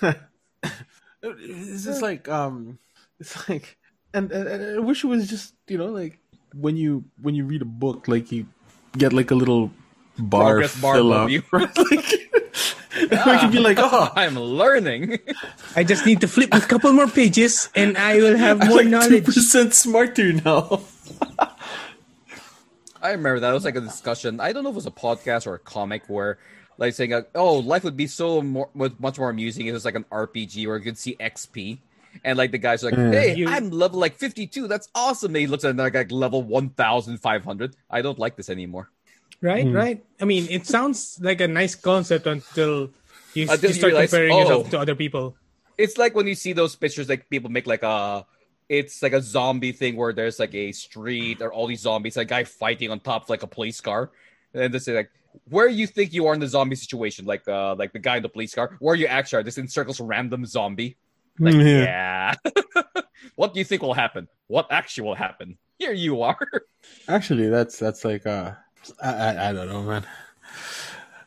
[1.22, 2.78] It's just like um,
[3.18, 3.76] it's like
[4.14, 6.18] and, and, and I wish it was just you know like
[6.54, 8.46] when you when you read a book, like you
[8.96, 9.72] get like a little
[10.18, 11.42] bar Progress bar fill above up, you.
[11.52, 11.78] right?
[11.78, 15.18] like, we could be like, oh, I'm learning.
[15.76, 18.76] I just need to flip a couple more pages, and I will have I'm more
[18.78, 19.24] like two knowledge.
[19.24, 20.82] percent smarter now.
[23.00, 24.40] I remember that it was like a discussion.
[24.40, 26.38] I don't know if it was a podcast or a comic where,
[26.78, 29.94] like, saying, "Oh, life would be so more, much more amusing if it was like
[29.94, 31.78] an RPG where you could see XP."
[32.24, 33.12] And like the guy's like, Mm.
[33.12, 34.66] "Hey, You- I'm level like 52.
[34.66, 37.76] That's awesome." And he looks at it like, like level 1,500.
[37.88, 38.90] I don't like this anymore.
[39.40, 39.72] Right, Hmm.
[39.72, 40.04] right.
[40.20, 42.90] I mean, it sounds like a nice concept until
[43.34, 44.40] you, Until you you start realize, comparing oh.
[44.40, 45.36] yourself to other people.
[45.76, 48.26] It's like when you see those pictures, like people make like a,
[48.68, 52.24] it's like a zombie thing where there's like a street or all these zombies, a
[52.24, 54.10] guy fighting on top of like a police car,
[54.54, 55.10] and they say like,
[55.48, 58.22] where you think you are in the zombie situation, like uh, like the guy in
[58.24, 59.42] the police car, where you actually are.
[59.44, 60.96] This encircles random zombie.
[61.38, 62.34] Like, Yeah.
[62.44, 63.02] yeah.
[63.36, 64.26] what do you think will happen?
[64.48, 65.58] What actually will happen?
[65.78, 66.36] Here you are.
[67.08, 68.54] Actually, that's that's like uh,
[69.02, 70.06] I, I I don't know, man.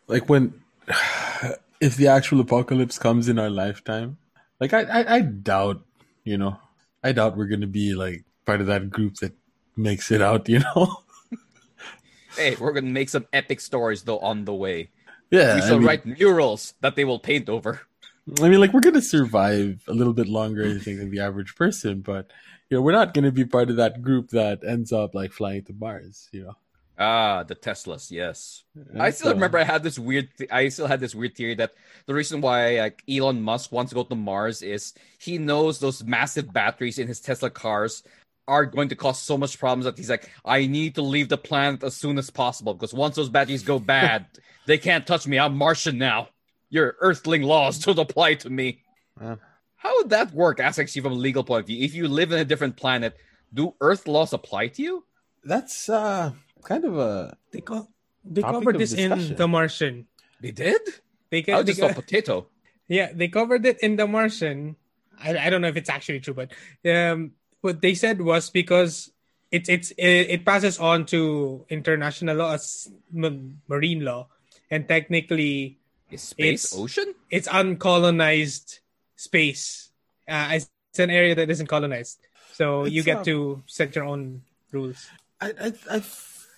[0.07, 0.53] Like when
[1.81, 4.17] if the actual apocalypse comes in our lifetime,
[4.59, 5.81] like I I, I doubt,
[6.23, 6.59] you know,
[7.03, 9.33] I doubt we're gonna be like part of that group that
[9.75, 10.97] makes it out, you know.
[12.37, 14.89] hey, we're gonna make some epic stories though on the way.
[15.29, 17.81] yeah, we I shall mean, write murals that they will paint over.
[18.41, 21.55] I mean, like we're gonna survive a little bit longer, I think, than the average
[21.55, 22.31] person, but
[22.69, 25.63] you know, we're not gonna be part of that group that ends up like flying
[25.65, 26.55] to Mars, you know.
[26.97, 28.63] Ah, the Teslas, yes.
[28.99, 30.29] I still So- remember I had this weird.
[30.37, 31.73] Th- I still had this weird theory that
[32.05, 36.03] the reason why like Elon Musk wants to go to Mars is he knows those
[36.03, 38.03] massive batteries in his Tesla cars
[38.47, 41.37] are going to cause so much problems that he's like, I need to leave the
[41.37, 44.25] planet as soon as possible because once those batteries go bad,
[44.67, 45.39] they can't touch me.
[45.39, 46.29] I'm Martian now.
[46.69, 48.81] Your Earthling laws don't apply to me.
[49.19, 49.35] Yeah.
[49.77, 50.59] How would that work?
[50.59, 53.15] As actually from a legal point of view, if you live in a different planet,
[53.53, 55.05] do Earth laws apply to you?
[55.43, 57.89] That's uh kind of a They co-
[58.23, 59.35] they Topic covered of this in.
[59.35, 60.07] The Martian.
[60.39, 60.81] They did.
[61.29, 62.47] They, I ca- they just saw ca- potato.
[62.87, 64.75] yeah, they covered it in The Martian.
[65.21, 66.51] I, I don't know if it's actually true, but
[66.89, 69.11] um, what they said was because
[69.51, 74.27] it's it's it, it passes on to international law as m- marine law,
[74.69, 75.77] and technically
[76.09, 77.13] Is space It's- ocean?
[77.29, 78.79] it's uncolonized
[79.15, 79.91] space.
[80.27, 82.19] Uh, it's it's an area that isn't colonized,
[82.51, 85.07] so you get uh, to set your own rules.
[85.39, 85.99] I, I I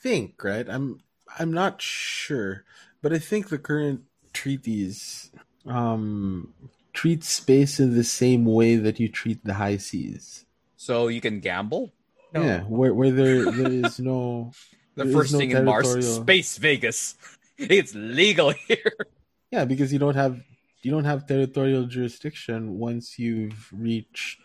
[0.03, 0.67] think right.
[0.69, 0.99] I'm
[1.39, 2.63] I'm not sure,
[3.01, 4.01] but I think the current
[4.33, 5.31] treaties
[5.65, 6.53] um
[6.93, 10.45] treat space in the same way that you treat the high seas.
[10.77, 11.93] So you can gamble?
[12.33, 12.43] No.
[12.43, 14.51] Yeah, where where there there is no
[14.95, 15.89] The There is first no thing in Mars,
[16.21, 17.15] Space Vegas.
[17.57, 18.91] It's legal here.
[19.53, 20.41] yeah because you don't have
[20.81, 24.41] you don't have territorial jurisdiction once you've reached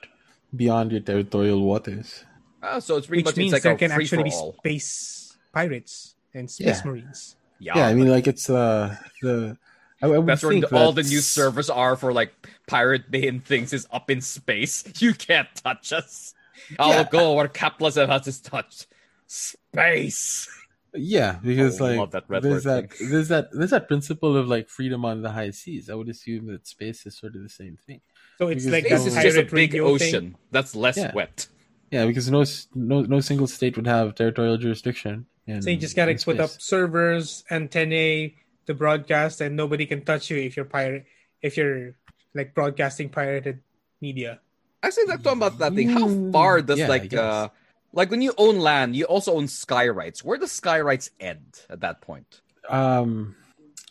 [0.54, 2.24] beyond your territorial waters.
[2.62, 4.30] Ah, so it's pretty Which much means it's like there a can free actually be
[4.30, 5.17] space
[5.52, 6.90] pirates and space Yeah.
[6.90, 7.36] marines.
[7.60, 9.56] Yeah, Yeah, I mean like it's uh the
[10.00, 12.32] I, I would that's where think the- all the new that's- servers are for like
[12.68, 14.84] Pirate Bay and things is up in space.
[15.00, 16.34] You can't touch us.
[16.78, 16.96] I Yeah.
[16.98, 18.86] will go where capitalism has its touch.
[19.26, 20.48] Space.
[20.94, 23.10] Yeah, because I like that there's word that thing.
[23.10, 25.90] there's that there's that principle of like freedom on the high seas.
[25.90, 28.00] I would assume that space is sort of the same thing.
[28.38, 30.36] So it's Because like Space is a just a big ocean thing.
[30.50, 31.12] that's less Yeah.
[31.14, 31.46] wet.
[31.90, 35.26] Yeah, because no no no single state would have territorial jurisdiction.
[35.48, 40.30] In, So you just gotta put up servers, antennae to broadcast, and nobody can touch
[40.30, 41.06] you if you're pirate.
[41.40, 41.96] If you're
[42.34, 43.60] like broadcasting pirated
[44.00, 44.40] media.
[44.82, 45.88] Actually, let's talk about that thing.
[45.88, 47.48] How far does yeah, like uh
[47.92, 50.22] like when you own land, you also own sky rights.
[50.22, 52.40] Where does sky rights end at that point?
[52.68, 53.36] Um,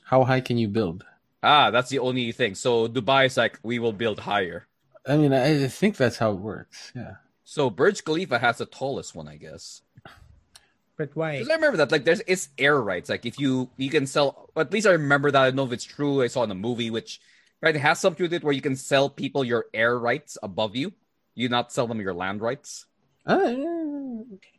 [0.03, 1.03] how high can you build?
[1.41, 2.55] Ah, that's the only thing.
[2.55, 4.67] So Dubai is like, we will build higher.
[5.07, 6.91] I mean, I I think that's how it works.
[6.95, 7.15] Yeah.
[7.43, 9.81] So Burj Khalifa has the tallest one, I guess.
[10.97, 11.33] But why?
[11.33, 13.09] Because I remember that, like, there's it's air rights.
[13.09, 15.41] Like, if you you can sell, at least I remember that.
[15.41, 16.23] I don't know if it's true.
[16.23, 17.21] I saw in a movie, which
[17.61, 20.75] right it has something to it where you can sell people your air rights above
[20.75, 20.93] you.
[21.35, 22.87] You not sell them your land rights.
[23.27, 23.53] Uh,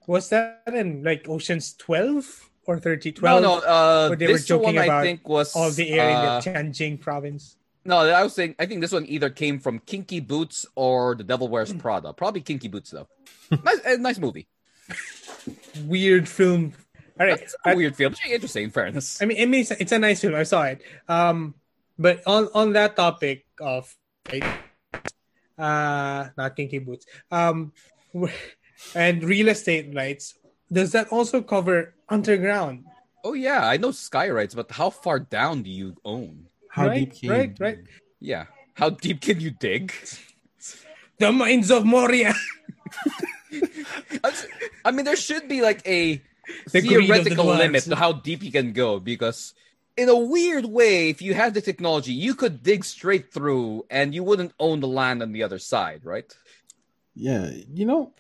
[0.07, 3.43] Was that in like Ocean's Twelve or Thirty No, Twelve?
[3.43, 3.55] no.
[3.59, 6.41] Uh, where they were this joking one I think was all the air in uh,
[6.41, 7.57] the Tianjin province.
[7.85, 11.25] No, I was saying I think this one either came from Kinky Boots or The
[11.25, 12.13] Devil Wears Prada.
[12.13, 13.09] Probably Kinky Boots though.
[13.51, 14.47] nice, nice movie.
[15.87, 16.73] Weird film.
[17.21, 18.13] All right, It's a weird film.
[18.13, 18.65] It's interesting.
[18.65, 20.35] In fairness, I mean, it means it's a nice film.
[20.35, 20.83] I saw it.
[21.09, 21.55] Um,
[21.99, 23.91] but on on that topic of
[24.31, 24.45] right,
[25.59, 27.07] uh, not kinky boots.
[27.31, 27.73] Um,
[28.95, 30.39] and real estate rights.
[30.71, 32.85] Does that also cover underground?
[33.25, 36.47] oh yeah, I know sky rights, but how far down do you own?
[36.71, 37.79] how Right, deep can right, you right.
[38.21, 39.93] Yeah, how deep can you dig?
[41.19, 42.33] The mines of Moria.
[44.85, 46.23] I mean, there should be like a
[46.73, 49.55] The greed of the theoretical limit to how deep you can go because
[49.97, 54.15] in a weird way if you had the technology you could dig straight through and
[54.15, 56.37] you wouldn't own the land on the other side right
[57.15, 58.13] Yeah, you know,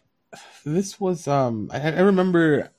[0.64, 2.70] this was um I, I remember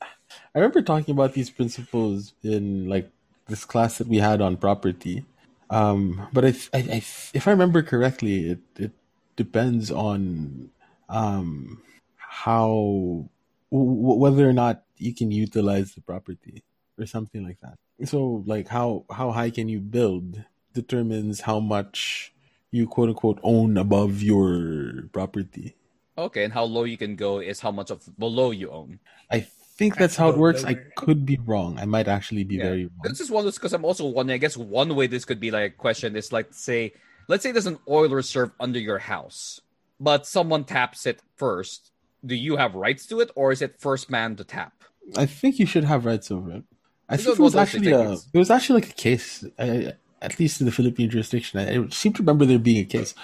[0.54, 3.10] I remember talking about these principles in like
[3.48, 5.26] this class that we had on property.
[5.70, 8.92] Um but I, I, I if I remember correctly, it it
[9.36, 10.70] depends on
[11.08, 11.82] um
[12.30, 13.26] how
[13.72, 16.62] w- whether or not you can utilize the property
[16.98, 17.78] or something like that.
[18.08, 22.32] So like how how high can you build determines how much
[22.72, 25.74] you quote unquote own above your property.
[26.20, 29.00] okay and how low you can go is how much of below you own
[29.32, 29.40] I
[29.80, 30.64] think that's how it works.
[30.68, 31.80] I could be wrong.
[31.80, 32.70] I might actually be Yeah.
[32.70, 33.08] very wrong.
[33.10, 35.40] this is one of those because i'm also wondering i guess one way this could
[35.40, 36.92] be like a question is like say
[37.32, 39.62] let's say there's an oil reserve under your house
[40.00, 41.92] but someone taps it first
[42.26, 44.74] do you have rights to it or is it first man to tap
[45.18, 46.64] I think you should have rights over it.
[47.08, 49.44] I think it was one of those actually a, it was actually like a case,
[49.58, 51.60] I, at least in the Philippine jurisdiction.
[51.60, 53.16] I, I seem to remember there being a case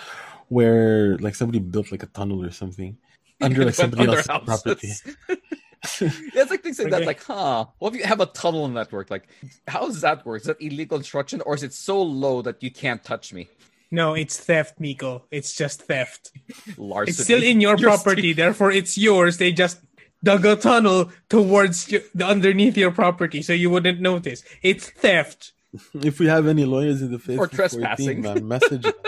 [0.47, 2.97] where like somebody built like a tunnel or something
[3.41, 4.63] under like somebody Under else's houses.
[4.63, 4.93] property.
[6.01, 6.10] yeah,
[6.41, 7.05] it's like things like that.
[7.05, 7.65] Like, huh?
[7.77, 9.12] What if you have a tunnel network?
[9.12, 9.27] Like,
[9.67, 10.41] how does that work?
[10.41, 13.47] Is that illegal construction, or is it so low that you can't touch me?
[13.95, 15.23] No, it's theft, Miko.
[15.31, 16.31] It's just theft.
[16.77, 17.12] Larceny.
[17.12, 19.38] It's still in your You're property, therefore it's yours.
[19.38, 19.79] They just
[20.21, 24.43] dug a tunnel towards you, underneath your property, so you wouldn't notice.
[24.62, 25.53] It's theft.
[25.93, 28.21] if we have any lawyers in the faith Or trespassing.
[28.21, 28.93] man, message us.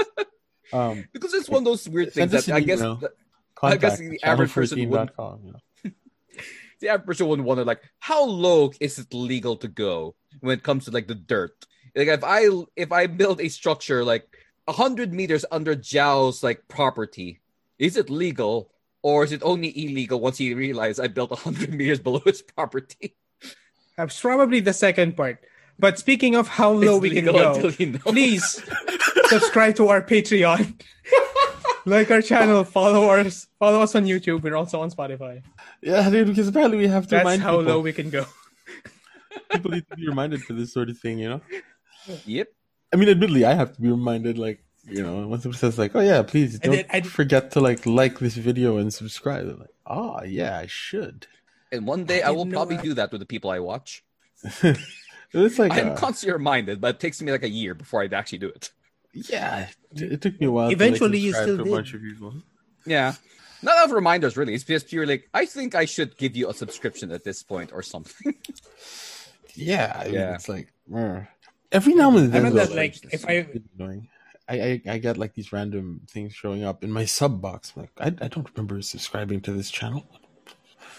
[0.74, 2.96] Um, because it's one of those weird things that I guess email.
[2.96, 3.14] the,
[3.56, 5.56] contact guess the average person would- channel14.com,
[6.82, 10.64] the average person would wonder, like, how low is it legal to go when it
[10.64, 11.56] comes to like the dirt?
[11.96, 14.28] Like, if I if I build a structure like
[14.68, 17.40] hundred meters under Joao's like property,
[17.80, 18.72] is it legal?
[19.04, 23.16] Or is it only illegal once he realized I built 100 meters below his property?
[23.96, 25.40] That's probably the second part.
[25.80, 28.00] But speaking of how low It's we can go, until you know.
[28.00, 28.62] please
[29.28, 30.82] subscribe to our Patreon.
[31.86, 34.42] like our channel, follow us, follow us on YouTube.
[34.42, 35.44] We're also on Spotify.
[35.82, 37.76] Yeah, dude, because apparently we have to That's remind how people.
[37.76, 38.26] low we can go.
[39.52, 41.42] people need to be reminded for this sort of thing, you know?
[42.26, 42.50] Yep.
[42.94, 45.96] I mean, admittedly, I have to be reminded, like, you know, when someone says, like,
[45.96, 49.48] oh, yeah, please don't then I- forget to, like, like this video and subscribe.
[49.48, 51.28] I'm like, oh, yeah, I should.
[51.72, 52.86] And one day I I, will probably that.
[52.86, 54.04] do that with the people I watch.
[55.34, 58.14] It's like, I'm uh, constantly reminded, but it takes me like a year before I'd
[58.14, 58.72] actually do it.
[59.14, 61.76] yeah, it, it took me a while Eventually to, you like, subscribe still to a
[61.76, 62.34] bunch of people.
[62.86, 63.14] Yeah.
[63.62, 64.54] Not of reminders, really.
[64.54, 67.72] It's just you're like, I think I should give you a subscription at this point
[67.74, 68.36] or something.
[69.60, 70.36] Yeah, I mean, Yeah.
[70.36, 70.72] it's like,
[71.72, 74.08] every now and I then, know though, that, like, if I annoying.
[74.50, 77.74] I, I, I get, like, these random things showing up in my sub box.
[77.76, 80.06] I'm like, I, I don't remember subscribing to this channel.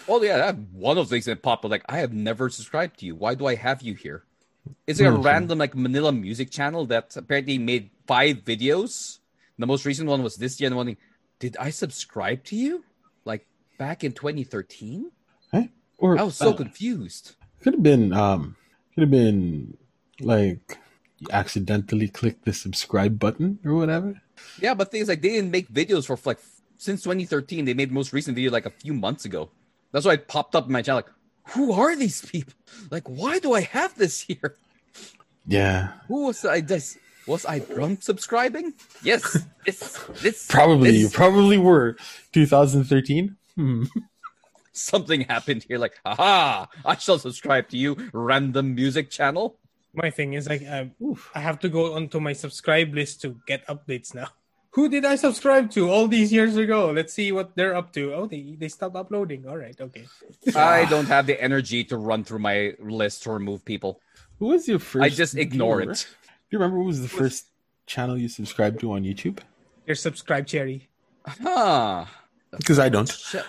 [0.07, 1.71] well, yeah, that one of the things that popped up.
[1.71, 3.15] Like, I have never subscribed to you.
[3.15, 4.23] Why do I have you here?
[4.85, 5.23] It's like a Mhm.
[5.23, 9.19] random like Manila music channel that apparently made five videos.
[9.57, 10.67] The most recent one was this year.
[10.67, 10.97] And one, thing,
[11.39, 12.83] did I subscribe to you?
[13.25, 13.45] Like
[13.77, 15.11] back in 2013?
[15.99, 17.35] Or I was so uh, confused.
[17.61, 18.55] Could have been um
[18.95, 19.77] could have been
[20.21, 20.77] like
[21.19, 24.21] you accidentally click the subscribe button or whatever.
[24.61, 26.39] Yeah, but things like they didn't make videos for like
[26.77, 27.65] since 2013.
[27.65, 29.49] They made most recent video like a few months ago.
[29.91, 30.97] That's why it popped up in my channel.
[30.97, 31.11] Like,
[31.53, 32.53] who are these people?
[32.91, 34.55] Like, why do I have this here?
[35.45, 35.93] Yeah.
[36.07, 36.61] Who was I?
[36.61, 38.73] This was I drunk subscribing?
[39.03, 41.97] Yes, this this Probably you probably were
[42.31, 43.35] 2013.
[43.55, 43.83] Hmm.
[44.79, 45.77] something happened here.
[45.77, 46.67] Like, aha!
[46.85, 49.58] I shall subscribe to you, random music channel.
[49.93, 50.91] My thing is like um,
[51.33, 54.27] I have to go onto my subscribe list to get updates now.
[54.71, 56.91] Who did I subscribe to all these years ago?
[56.91, 58.13] Let's see what they're up to.
[58.13, 59.47] Oh, they they stopped uploading.
[59.47, 60.05] All right, okay.
[60.55, 63.99] I don't have the energy to run through my list to remove people.
[64.37, 65.93] Who was your first I just do ignore remember?
[65.93, 66.07] it.
[66.23, 67.47] Do you remember who was the first
[67.87, 69.39] channel you subscribed to on YouTube?
[69.87, 70.87] Your subscribe cherry.
[71.25, 72.05] Huh.
[72.57, 73.09] Because I don't.
[73.09, 73.45] Shit.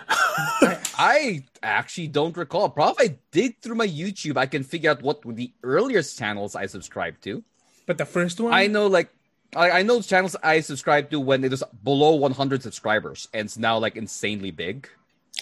[0.99, 2.69] I actually don't recall.
[2.69, 6.19] Probably if I dig through my YouTube, I can figure out what were the earliest
[6.19, 7.43] channels I subscribed to.
[7.87, 9.09] But the first one, I know, like,
[9.57, 13.59] I, I know channels I subscribed to when it was below 100 subscribers, and it's
[13.59, 14.89] now like insanely big.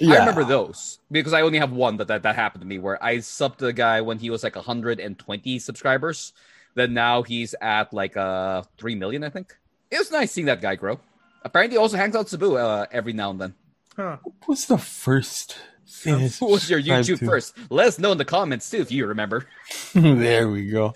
[0.01, 0.15] Yeah.
[0.15, 3.03] I remember those because I only have one that, that that happened to me where
[3.03, 6.33] I subbed to a guy when he was like 120 subscribers.
[6.75, 9.57] Then now he's at like uh 3 million, I think.
[9.91, 11.01] It was nice seeing that guy grow.
[11.43, 13.55] Apparently, he also hangs out with Cebu uh, every now and then.
[13.97, 14.19] Huh.
[14.23, 15.59] What was the first
[15.89, 17.27] thing I Who was your YouTube to?
[17.27, 17.57] first?
[17.71, 19.47] Let us know in the comments too if you remember.
[19.95, 20.95] there we go.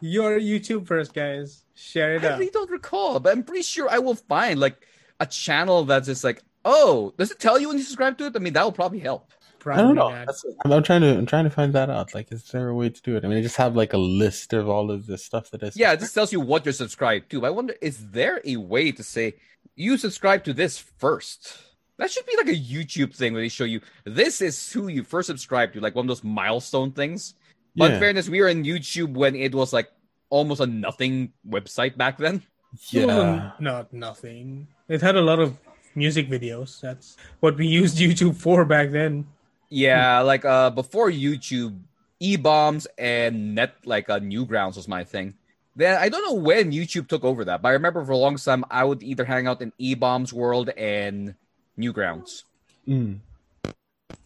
[0.00, 1.64] Your YouTube first, guys.
[1.74, 2.38] Share it I out.
[2.38, 4.86] really don't recall, but I'm pretty sure I will find like
[5.20, 8.36] a channel that's just like Oh, does it tell you when you subscribe to it?
[8.36, 9.32] I mean, that will probably help.
[9.58, 10.10] Probably I don't know.
[10.26, 12.14] That's, I'm I'm trying to I'm trying to find that out.
[12.14, 13.24] Like, is there a way to do it?
[13.24, 15.76] I mean, I just have like a list of all of the stuff that is.
[15.76, 17.40] Yeah, it just tells you what you're subscribed to.
[17.40, 19.34] But I wonder, is there a way to say
[19.78, 21.56] you subscribe to this first?
[21.98, 25.02] That should be like a YouTube thing where they show you this is who you
[25.02, 27.34] first subscribed to, like one of those milestone things.
[27.76, 29.88] But in fairness, we were in YouTube when it was like
[30.30, 32.42] almost a nothing website back then.
[32.90, 33.52] Yeah.
[33.60, 34.66] not nothing.
[34.88, 35.56] It had a lot of
[35.94, 36.80] music videos.
[36.80, 39.26] That's what we used YouTube for back then.
[39.70, 41.78] Yeah, like uh before YouTube,
[42.20, 45.34] E bombs and net like uh Newgrounds was my thing.
[45.78, 48.36] Then I don't know when YouTube took over that, but I remember for a long
[48.36, 51.36] time I would either hang out in E bombs world and
[51.78, 52.42] Newgrounds.
[52.88, 53.20] Mm,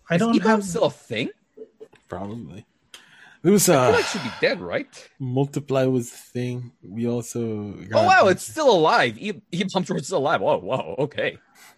[0.09, 0.61] I don't Is have.
[0.61, 1.29] eBaum's still a thing?
[2.09, 2.65] probably.
[3.43, 4.89] There was uh like should be dead, right?
[5.19, 6.73] multiply was the thing.
[6.83, 7.77] We also.
[7.93, 9.19] Oh wow, it's still alive.
[9.19, 9.33] E
[9.75, 10.41] bombs were still alive.
[10.41, 11.37] Oh whoa, okay.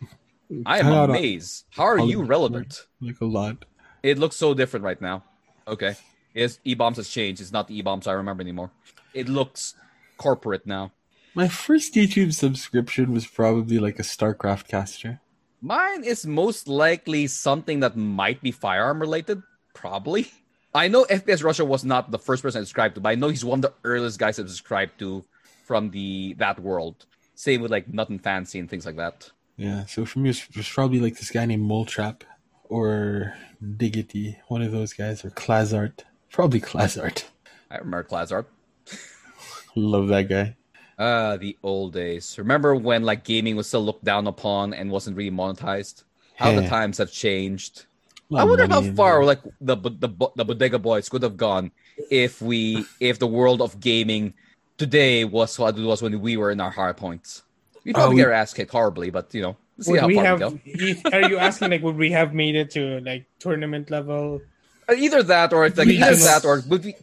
[0.66, 1.64] I am amazed.
[1.70, 2.86] How are you relevant?
[3.00, 3.64] like a lot.
[4.04, 5.24] It looks so different right now.
[5.66, 5.96] Okay.
[6.32, 7.40] Yes, E bombs has changed.
[7.40, 8.70] It's not the E bombs I remember anymore.
[9.14, 9.74] It looks
[10.18, 10.92] corporate now.
[11.34, 15.20] My first YouTube subscription was probably like a StarCraft caster.
[15.60, 19.42] Mine is most likely something that might be firearm related.
[19.72, 20.30] Probably.
[20.74, 23.28] I know FPS Russia was not the first person I subscribed to, but I know
[23.28, 25.24] he's one of the earliest guys I subscribed to
[25.64, 27.06] from the that world.
[27.34, 29.30] Same with like Nutnfancy and things like that.
[29.56, 32.22] Yeah, so for me, it was, it was probably like this guy named Moletrap
[32.64, 33.34] or
[33.76, 36.00] Diggity, one of those guys, or Clazart.
[36.30, 37.24] Probably Clazart.
[37.70, 38.46] I remember Klazart.
[39.76, 40.56] Love that guy.
[40.98, 42.38] Ah, the old days.
[42.38, 46.04] Remember when like gaming was still looked down upon and wasn't really monetized?
[46.36, 47.86] How the times have changed.
[48.32, 49.24] A I wonder how far there.
[49.24, 51.70] like the the the bodega boys could have gone
[52.10, 54.34] if we if the world of gaming
[54.78, 57.42] today was what it was when we were in our high points.
[57.84, 60.06] We Oh, probably we- get our ass kicked horribly, but you know, see Would how
[60.06, 60.40] we far have?
[60.64, 61.10] we go.
[61.12, 64.40] Are you asking like would we have made it to like tournament level?
[64.88, 66.94] Uh, Either that, or it's like either that, or would we?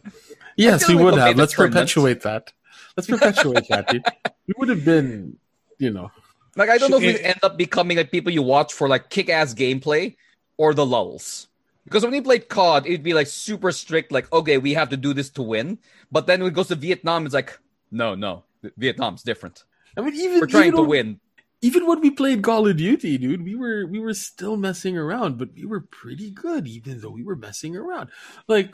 [0.56, 1.36] Yes, feel we like would okay, have.
[1.36, 2.52] Let's perpetuate that.
[2.96, 4.04] Let's perpetuate that, dude.
[4.48, 5.36] We would have been,
[5.78, 6.10] you know.
[6.56, 8.88] Like I don't know if Should- we end up becoming like people you watch for
[8.88, 10.16] like kick-ass gameplay
[10.56, 11.48] or the lulls.
[11.84, 14.96] Because when we played COD, it'd be like super strict, like okay, we have to
[14.96, 15.78] do this to win.
[16.10, 17.58] But then when it goes to Vietnam, it's like
[17.90, 18.44] no, no,
[18.76, 19.64] Vietnam's different.
[19.96, 21.20] I mean, even We're trying even to when- win.
[21.64, 25.38] Even when we played Call of Duty, dude, we were we were still messing around,
[25.38, 28.10] but we were pretty good, even though we were messing around.
[28.48, 28.72] Like,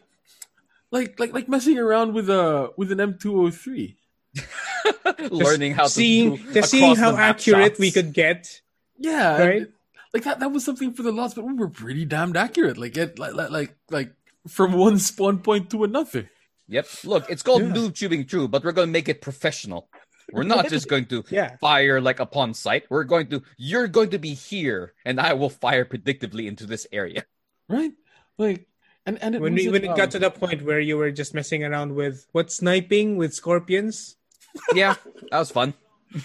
[0.91, 3.97] like, like, like messing around with a with an M two hundred three.
[5.31, 8.61] Learning how to seeing do just seeing across how the map accurate we could get.
[8.99, 9.63] Yeah, Right.
[9.63, 9.73] it-
[10.15, 10.41] like that.
[10.41, 12.79] That was something for the lots, but we were pretty damned accurate.
[12.79, 14.13] Like, it, like, like, like, like
[14.49, 16.31] from one spawn point to another.
[16.69, 16.87] Yep.
[17.05, 17.73] Look, it's called Yeah.
[17.73, 19.89] noob tubing true, but we're going to make it professional.
[20.33, 21.57] We're not just going to Yeah.
[21.59, 22.85] fire like upon sight.
[22.91, 26.87] We're going to you're going to be here and I will fire predictively into this
[26.93, 27.25] area.
[27.69, 27.93] right?
[28.39, 28.68] Like,
[29.09, 30.97] and and it When we wasn't, when it um, got to the point where you
[31.01, 34.17] were just messing around with what sniping with scorpions
[34.77, 34.95] Yeah,
[35.33, 35.73] that was fun.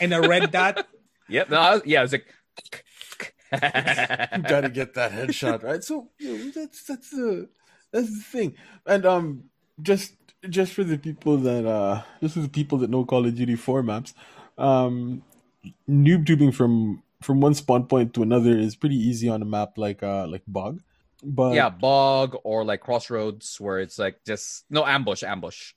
[0.04, 0.88] and a red dot.
[1.32, 1.50] Yep.
[1.50, 2.28] No, I was- yeah, it was like
[4.36, 5.84] you got to get that headshot right.
[5.84, 7.50] So you know, that's that's the
[7.92, 8.56] that's the thing.
[8.86, 9.26] And um,
[9.82, 10.16] just
[10.50, 13.56] just for the people that uh, just for the people that know Call of Duty
[13.56, 14.14] four maps,
[14.58, 15.24] um,
[15.90, 19.78] noob tubing from from one spawn point to another is pretty easy on a map
[19.78, 20.82] like uh like bog,
[21.24, 25.74] but yeah, bog or like crossroads where it's like just no ambush, ambush.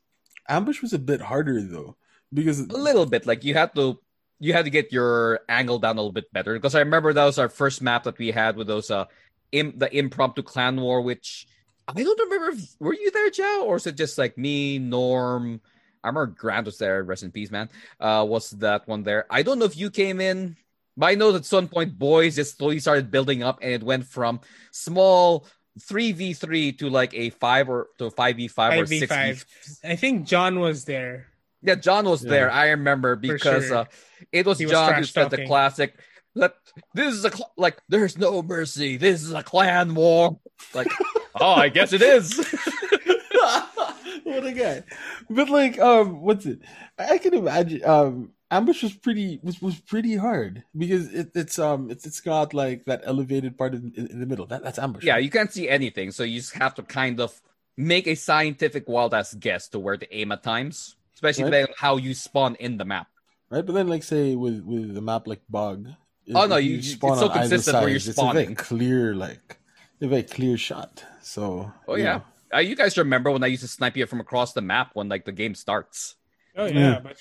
[0.48, 1.96] ambush was a bit harder though
[2.34, 3.98] because A little bit like you had to
[4.38, 7.24] you had to get your angle down a little bit better because I remember that
[7.24, 9.06] was our first map that we had with those uh
[9.52, 11.46] Im- the impromptu clan war which
[11.88, 15.60] I don't remember if were you there Joe or is it just like me Norm
[16.02, 17.70] I remember Grant was there rest in peace man
[18.00, 20.56] uh was that one there I don't know if you came in
[20.96, 23.82] but I know that at some point boys just slowly started building up and it
[23.82, 24.40] went from
[24.72, 25.46] small
[25.80, 29.44] 3v3 to like a 5 or to 5v5 or 6v 5v5.
[29.84, 31.26] I think John was there.
[31.62, 32.30] yeah, John was Yeah.
[32.30, 32.50] there.
[32.50, 33.76] I remember because sure.
[33.76, 33.84] uh,
[34.32, 35.98] it was He was John who trash said the classic.
[36.34, 36.54] That
[36.92, 38.96] this is a cl- like there's no mercy.
[38.98, 40.38] This is a clan war.
[40.74, 40.88] Like,
[41.40, 42.36] oh, I guess it is.
[44.24, 44.82] what a guy.
[45.30, 46.60] But like, um, what's it?
[46.98, 47.84] I can imagine.
[47.84, 52.54] Um, ambush was pretty was, was pretty hard because it, it's um it's it's got
[52.54, 54.46] like that elevated part in, in, in the middle.
[54.46, 55.04] That that's ambush.
[55.04, 57.40] yeah, you can't see anything, so you just have to kind of
[57.76, 61.50] make a scientific wild ass guess to where to aim at times, especially Right.
[61.50, 63.08] depending on how you spawn in the map.
[63.50, 63.64] right.
[63.66, 65.88] But then, like, say with with the map like Bog.
[66.26, 68.10] if- Oh, no, if you- you- it's spawn so on either consistent where you're side,
[68.10, 69.58] It's a very clear, like
[70.00, 71.04] a very clear shot.
[71.22, 71.72] So.
[71.88, 72.22] Oh you yeah, know.
[72.54, 75.08] uh, you guys remember when I used to snipe you from across the map when
[75.08, 76.14] like the game starts?
[76.56, 77.00] Oh yeah, Yeah.
[77.00, 77.16] but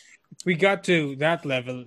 [0.46, 1.86] we got to that level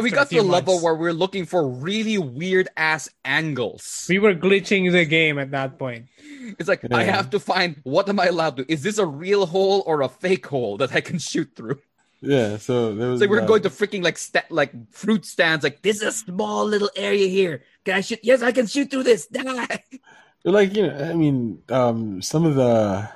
[0.00, 4.06] we got a to few a level where we're looking for really weird ass angles.
[4.08, 6.06] we were glitching the game at that point.
[6.58, 8.72] It's like I have to find what am I allowed to?
[8.72, 11.78] Is this a real hole or a fake hole that I can shoot through?
[12.20, 13.20] Yeah, so there was.
[13.20, 15.64] It's like we're uh, going to freaking like sta- like fruit stands.
[15.64, 17.64] Like this is a small little area here.
[17.84, 18.20] Can I shoot?
[18.22, 19.26] Yes, I can shoot through this.
[19.32, 19.82] Die.
[20.44, 23.08] like you know i mean um some of the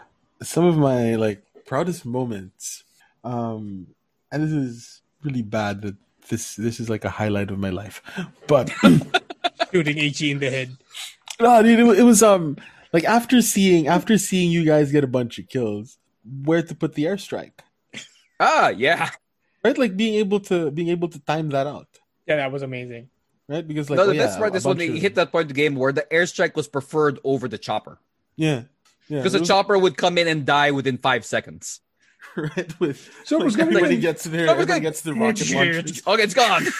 [0.43, 2.85] some of my like proudest moments
[3.25, 3.89] um
[4.33, 5.97] and this is really bad that
[6.29, 8.03] this this is like a highlight of my life
[8.47, 8.71] but
[9.73, 10.77] Shooting HE in the head.
[11.41, 12.57] no dude, it, it was um
[12.93, 15.99] like after seeing after seeing you guys get a bunch of kills
[16.45, 17.53] where to put the airstrike
[18.39, 19.11] Ah, yeah.
[19.65, 21.89] right like being able to being able to time that out
[22.27, 23.09] Yeah, that was amazing.
[23.49, 25.31] right because like no, oh, the yeah, best part is when they of- hit that
[25.33, 27.99] point of the game where the airstrike was preferred over the chopper
[28.37, 28.63] yeah
[29.09, 31.81] yeah because the was- chopper would come in and die within five seconds.
[32.37, 34.81] Right with So it was like, gonna be everybody like- gets there, we're everybody gonna-
[34.81, 36.67] gets their rocket launchers Okay, it's gone.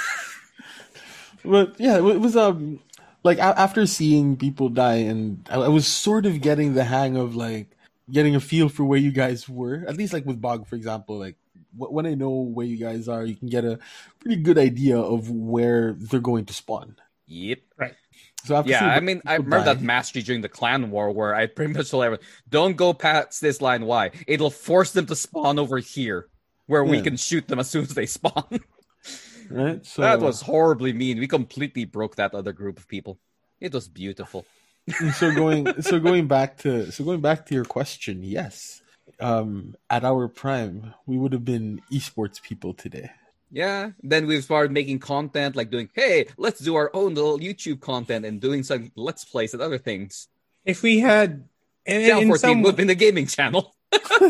[1.45, 2.81] But yeah, it was um
[3.23, 7.37] like after seeing people die, and I, I was sort of getting the hang of
[7.37, 7.69] like
[8.11, 9.85] getting a feel for where you guys were.
[9.87, 11.37] At least like with Bog, for example, like
[11.77, 13.79] when I know where you guys are, you can get a
[14.19, 16.97] pretty good idea of where they're going to spawn.
[17.27, 17.61] Yep.
[17.77, 17.95] Right.
[18.45, 21.35] So after Yeah, I mean, I remember die- that mastery during the clan war where
[21.35, 23.87] I pretty much told everyone, "Don't go past this line.
[23.87, 24.13] Why?
[24.27, 26.29] It'll force them to spawn over here,
[26.67, 28.61] where we can shoot them as soon as they spawn."
[29.51, 29.85] right.
[29.85, 31.19] So that was horribly mean.
[31.19, 33.19] We completely broke that other group of people.
[33.61, 34.47] It was beautiful.
[35.15, 38.23] so going so going back to so going back to your question.
[38.23, 38.81] Yes,
[39.19, 43.11] um, at our prime, we would have been esports people today.
[43.51, 43.91] Yeah.
[44.03, 48.25] Then we've started making content, like doing, "Hey, let's do our own little YouTube content
[48.25, 50.29] and doing some let's plays and other things."
[50.65, 51.49] If we had,
[51.85, 53.77] in, Down in 14 some, would have been the gaming channel,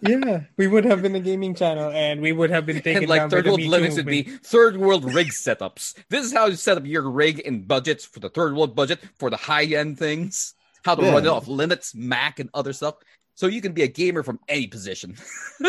[0.00, 3.08] yeah, we would have been the gaming channel, and we would have been taken and
[3.08, 5.94] like down third the world Me Linux would be third world rig setups.
[6.08, 9.00] This is how you set up your rig in budgets for the third world budget
[9.18, 10.54] for the high end things.
[10.84, 11.12] How to Yeah.
[11.12, 12.96] run it off Linux, Mac, and other stuff.
[13.34, 15.16] So you can be a gamer from any position.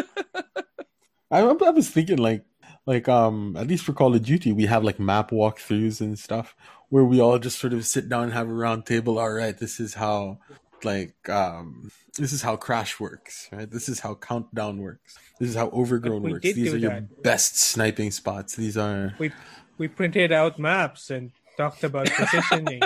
[1.31, 2.43] I, I was thinking like
[2.85, 6.55] like um at least for Call of Duty we have like map walkthroughs and stuff
[6.89, 9.17] where we all just sort of sit down and have a round table.
[9.17, 10.39] All right, this is how
[10.83, 13.69] like um this is how Crash works, right?
[13.69, 15.17] This is how Countdown works.
[15.39, 16.43] This is how Overgrown works.
[16.53, 17.23] These are your that.
[17.23, 18.55] best sniping spots.
[18.55, 19.31] These are We
[19.77, 22.81] we printed out maps and talked about positioning.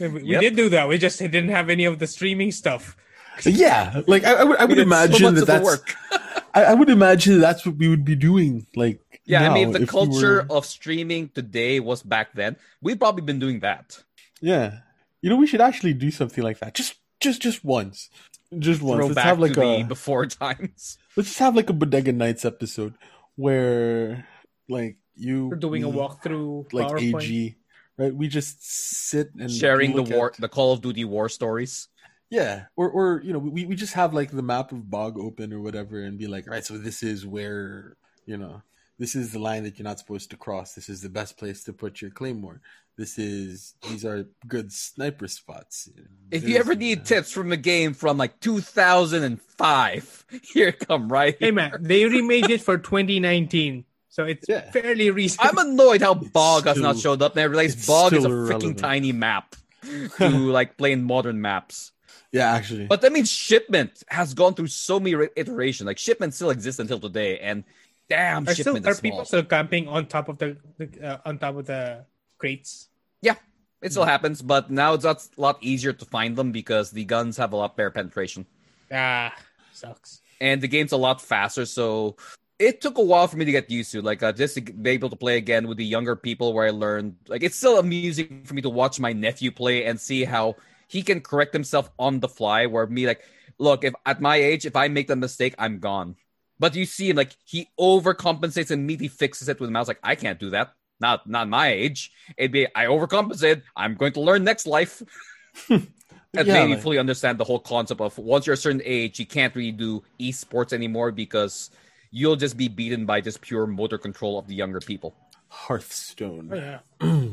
[0.00, 0.40] we, we Yep.
[0.40, 0.88] did do that.
[0.88, 2.96] We just didn't have any of the streaming stuff.
[3.44, 4.02] yeah.
[4.06, 5.94] Like I, I would I would so imagine much that that's work.
[6.54, 8.66] I, I would imagine that's what we would be doing.
[8.74, 12.56] Like Yeah, I mean, if the if culture were- of streaming today was back then,
[12.80, 14.02] we've probably been doing that.
[14.40, 14.80] Yeah.
[15.20, 16.74] You know, we should actually do something like that.
[16.74, 18.08] Just just just once.
[18.56, 18.98] Just once.
[18.98, 20.98] Throw Let's back have like to a the before times.
[21.16, 22.94] let's just have like a Bodega Nights episode
[23.34, 24.26] where
[24.68, 27.22] like you We're doing a walkthrough like PowerPoint.
[27.22, 27.56] AG.
[27.98, 28.14] Right?
[28.14, 31.88] We just sit and Sharing the war, at- the Call of Duty war stories.
[32.30, 32.66] Yeah.
[32.76, 35.60] Or or you know, we, we just have like the map of Bog open or
[35.60, 37.96] whatever and be like, all right, so this is where
[38.26, 38.62] you know,
[38.98, 40.74] this is the line that you're not supposed to cross.
[40.74, 42.60] This is the best place to put your claymore.
[42.96, 45.88] This is these are good sniper spots.
[46.30, 51.36] If you ever need uh, tips from a game from like 2005, here come right.
[51.38, 54.70] Hey man, they remade it for 2019, so it's Yeah.
[54.70, 55.46] fairly recent.
[55.46, 58.30] I'm annoyed how Bog has not showed up, and I realize Bog is a still
[58.48, 59.56] freaking tiny map
[60.18, 61.92] to like play in modern maps.
[62.32, 62.86] Yeah, actually.
[62.86, 65.86] But that means shipment has gone through so many iterations.
[65.86, 67.64] Like shipment still exists until today, and
[68.08, 70.56] damn, are still are people still camping on top of the,
[71.02, 72.04] uh, on top of the
[72.38, 72.88] crates?
[73.22, 73.36] Yeah,
[73.82, 77.36] it still happens, but now it's a lot easier to find them because the guns
[77.36, 78.46] have a lot better penetration.
[78.92, 79.34] Ah,
[79.72, 80.20] sucks.
[80.40, 81.66] and the game's a lot faster.
[81.66, 82.16] So
[82.58, 84.90] it took a while for me to get used to, like, uh, just to be
[84.90, 86.52] able to play again with the younger people.
[86.52, 90.00] Where I learned, like, it's still amusing for me to watch my nephew play and
[90.00, 90.56] see how
[90.88, 92.66] he can correct himself on the fly.
[92.66, 93.24] Where me, like,
[93.58, 96.16] look, if at my age, if I make the mistake, I'm gone.
[96.58, 99.88] But you see him, like, he overcompensates and immediately fixes it with a mouse.
[99.88, 100.72] Like, I can't do that.
[101.00, 102.10] Not, not my age.
[102.38, 103.62] It'd be I overcompensate.
[103.76, 105.02] I'm going to learn next life.
[105.68, 105.86] and
[106.32, 109.18] Yeah, made me like- fully understand the whole concept of once you're a certain age,
[109.20, 111.70] you can't really do esports anymore because
[112.10, 115.14] you'll just be beaten by just pure motor control of the younger people.
[115.48, 116.50] Hearthstone.
[116.52, 116.78] Oh, yeah.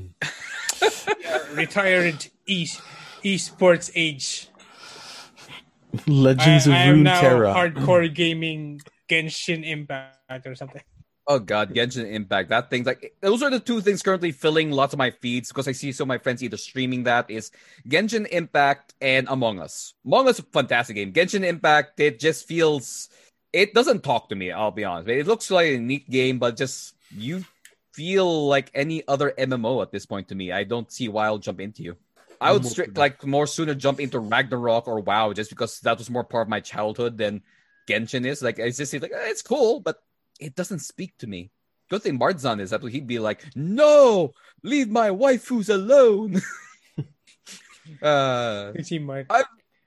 [1.21, 2.65] Yeah, retired e
[3.24, 4.47] esports age.
[6.07, 7.55] Legends I of am now Runeterra.
[7.74, 8.82] hardcore gaming
[9.14, 10.82] Genshin Impact or something.
[11.26, 12.49] Oh god, Genshin Impact.
[12.49, 15.68] That thing's like those are the two things currently filling lots of my feeds because
[15.68, 17.51] I see so my friends either streaming that is
[17.88, 19.93] Genshin Impact and Among Us.
[20.05, 21.14] Among Us, fantastic game.
[21.14, 23.07] Genshin Impact, it just feels
[23.53, 24.51] it doesn't talk to me.
[24.51, 25.07] I'll be honest.
[25.07, 27.45] It looks like a neat game, but just you
[27.93, 30.51] feel like any other MMO at this point to me.
[30.51, 31.95] I don't see why I'll jump into you.
[32.41, 36.09] I would straight like more sooner jump into Ragnarok or WoW just because that was
[36.09, 37.43] more part of my childhood than
[37.88, 38.41] Genshin is.
[38.41, 39.97] Like it's just like eh, it's cool, but
[40.39, 41.51] it doesn't speak to me.
[41.89, 46.41] Good thing Martzan is that he'd be like, "No, leave my waifus alone."
[48.01, 49.27] uh, You see, Mark.
[49.29, 49.43] I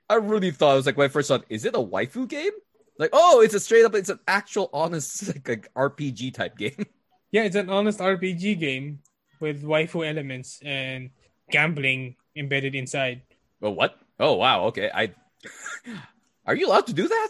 [0.09, 1.45] I really thought it was like my first thought.
[1.49, 2.53] Is it a waifu game?
[2.99, 6.85] Like, oh, it's a straight up, it's an actual honest like, like RPG type game.
[7.29, 8.99] Yeah, it's an honest RPG game
[9.41, 11.09] with waifu elements and
[11.51, 13.21] gambling embedded inside.
[13.61, 13.99] Oh, what?
[14.17, 14.67] Oh, wow.
[14.67, 15.11] Okay, I.
[16.45, 17.29] Are you allowed to do that?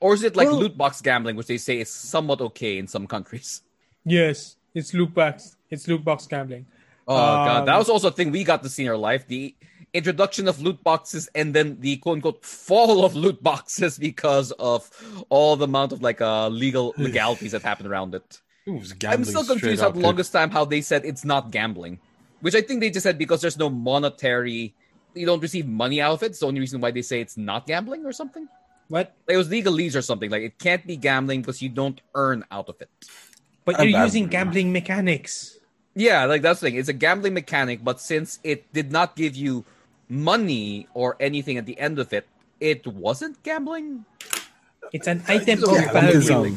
[0.00, 2.86] Or is it like Well- loot box gambling, which they say is somewhat okay in
[2.86, 3.62] some countries?
[4.04, 5.56] Yes, it's loot box.
[5.70, 6.66] It's loot box gambling.
[7.06, 9.26] Oh god, that Um, was also a thing we got to see in our life:
[9.28, 9.54] the
[9.92, 14.90] introduction of loot boxes, and then the quote unquote fall of loot boxes because of
[15.28, 18.40] all the amount of like uh legal legalities that happened around it.
[18.66, 21.50] It was I'm still confused up, how the longest time how they said it's not
[21.50, 21.98] gambling,
[22.40, 24.74] which I think they just said because there's no monetary,
[25.14, 26.26] you don't receive money out of it.
[26.32, 28.48] It's the only reason why they say it's not gambling or something.
[28.88, 29.14] What?
[29.26, 30.30] Like, it was legalese or something.
[30.30, 32.90] Like it can't be gambling because you don't earn out of it.
[33.64, 35.58] But I'm you're bad using with gambling mechanics.
[35.94, 36.76] Yeah, like that's the thing.
[36.76, 39.64] It's a gambling mechanic, but since it did not give you
[40.08, 42.26] money or anything at the end of it,
[42.60, 44.04] it wasn't gambling.
[44.92, 46.44] It's an item So of Yeah, value.
[46.44, 46.56] um,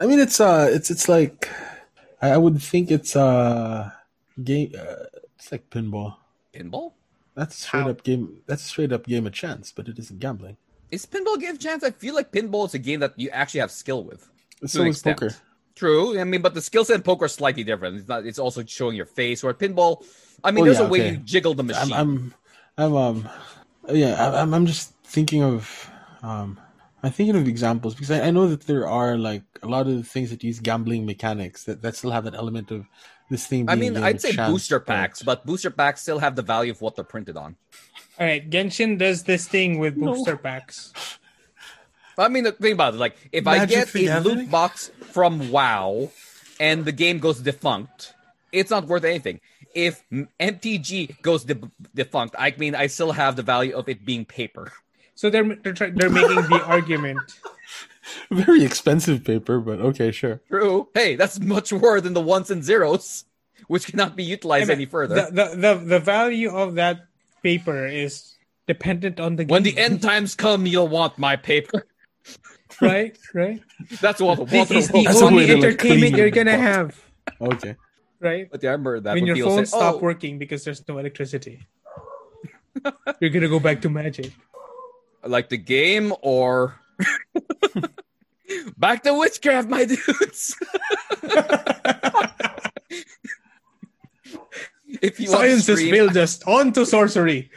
[0.00, 1.48] I mean, it's uh, it's it's like
[2.20, 3.90] I, I would think it's uh
[4.42, 4.72] game.
[4.78, 5.06] Uh,
[5.36, 6.16] it's like pinball.
[6.52, 6.92] Pinball
[7.34, 7.90] That's straight How?
[7.90, 8.42] up game.
[8.46, 10.56] That's straight up game of chance, but it isn't gambling.
[10.94, 11.84] Is pinball give chance?
[11.84, 14.28] I feel like pinball is a game that you actually have skill with.
[14.66, 15.34] So is poker.
[15.74, 16.18] True.
[16.18, 17.96] I mean, but the skill set in poker is slightly different.
[17.98, 18.24] It's not.
[18.24, 19.42] It's also showing your face.
[19.44, 20.04] Or pinball,
[20.42, 21.10] I mean, Oh, there's yeah, a way okay.
[21.10, 21.92] you jiggle the machine.
[21.92, 22.34] I'm,
[22.78, 23.28] I'm, I'm, um,
[23.90, 25.90] yeah, I- I'm, I'm just thinking of,
[26.22, 26.58] um,
[27.02, 30.08] I'm thinking of examples because I, I know that there are like a lot of
[30.08, 32.86] things that use gambling mechanics that, that still have that element of
[33.30, 33.68] this thing.
[33.68, 36.94] I mean, I'd say booster packs, but booster packs still have the value of what
[36.96, 37.56] they're printed on.
[38.18, 40.92] All right, Genshin does this thing with booster packs.
[42.16, 44.36] I mean, the thing about it, like, if I get a Gathering?
[44.38, 46.10] loot box from WoW
[46.60, 48.14] and the game goes defunct,
[48.52, 49.40] it's not worth anything.
[49.74, 50.04] If
[50.38, 51.58] MTG goes de-
[51.92, 54.70] defunct, I mean, I still have the value of it being paper.
[55.16, 57.18] So they're they're, try- they're making the argument.
[58.30, 60.40] very expensive paper, but okay, sure.
[60.48, 60.88] True.
[60.94, 63.24] Hey, that's much more than the ones and zeros,
[63.66, 65.16] which cannot be utilized any further.
[65.16, 67.06] The, the the the value of that
[67.44, 68.34] paper is
[68.66, 71.86] dependent on the when the end times come, you'll want my paper.
[72.80, 73.16] right?
[73.32, 73.60] Right.
[74.00, 76.60] That's what This Walter is the That's only way to, like, entertainment you're gonna book.
[76.72, 76.88] have,
[77.40, 77.76] Okay.
[78.18, 78.48] right?
[78.50, 79.78] But yeah, I remember that when when your phone say, oh.
[79.78, 81.68] stop "Oh, working because there's no electricity.
[83.20, 84.32] You're gonna go back to magic.
[85.22, 86.74] like the game or
[88.76, 90.56] back to witchcraft, my dudes.
[95.02, 96.42] if you want to Science has stream, failed us.
[96.44, 97.50] On to sorcery.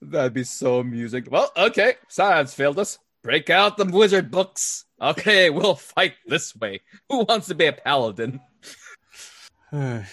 [0.00, 1.26] that'd be so amusing.
[1.30, 2.98] Well, okay, science failed us.
[3.22, 4.84] Break out the wizard books.
[5.00, 6.80] Okay, we'll fight this way.
[7.08, 8.40] Who wants to be a paladin?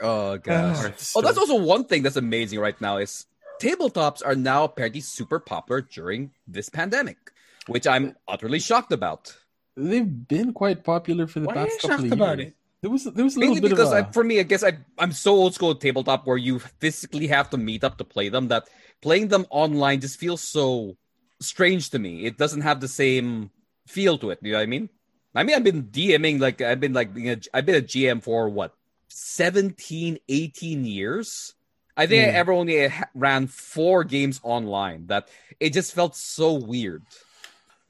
[0.00, 0.48] Oh gosh.
[0.48, 1.22] Ah, oh, Hearthstone.
[1.24, 3.26] that's also one thing that's amazing right now is
[3.60, 7.30] tabletops are now apparently super popular during this pandemic,
[7.68, 9.36] which I'm utterly shocked about.
[9.76, 12.48] They've been quite popular for the Why are you past couple shocked of about years.
[12.48, 12.56] it?
[12.82, 14.42] There was there was a little Mainly bit because of I, a, for me, I
[14.42, 17.96] guess I, I'm so old school at tabletop where you physically have to meet up
[17.98, 18.68] to play them that
[19.00, 20.96] playing them online just feels so
[21.40, 22.24] strange to me.
[22.24, 23.50] It doesn't have the same
[23.86, 24.40] feel to it.
[24.42, 24.90] You know what I mean?
[25.34, 28.20] I mean, I've been DMing like I've been like being a, I've been a GM
[28.20, 28.74] for what
[29.08, 31.54] 17, 18 years.
[31.96, 32.36] I think I Hmm.
[32.36, 35.06] ever only ran four games online.
[35.06, 35.28] That
[35.60, 37.04] it just felt so weird.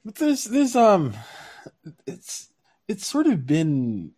[0.05, 1.13] But there's there's um
[2.05, 2.49] it's
[2.87, 4.11] it's sort of been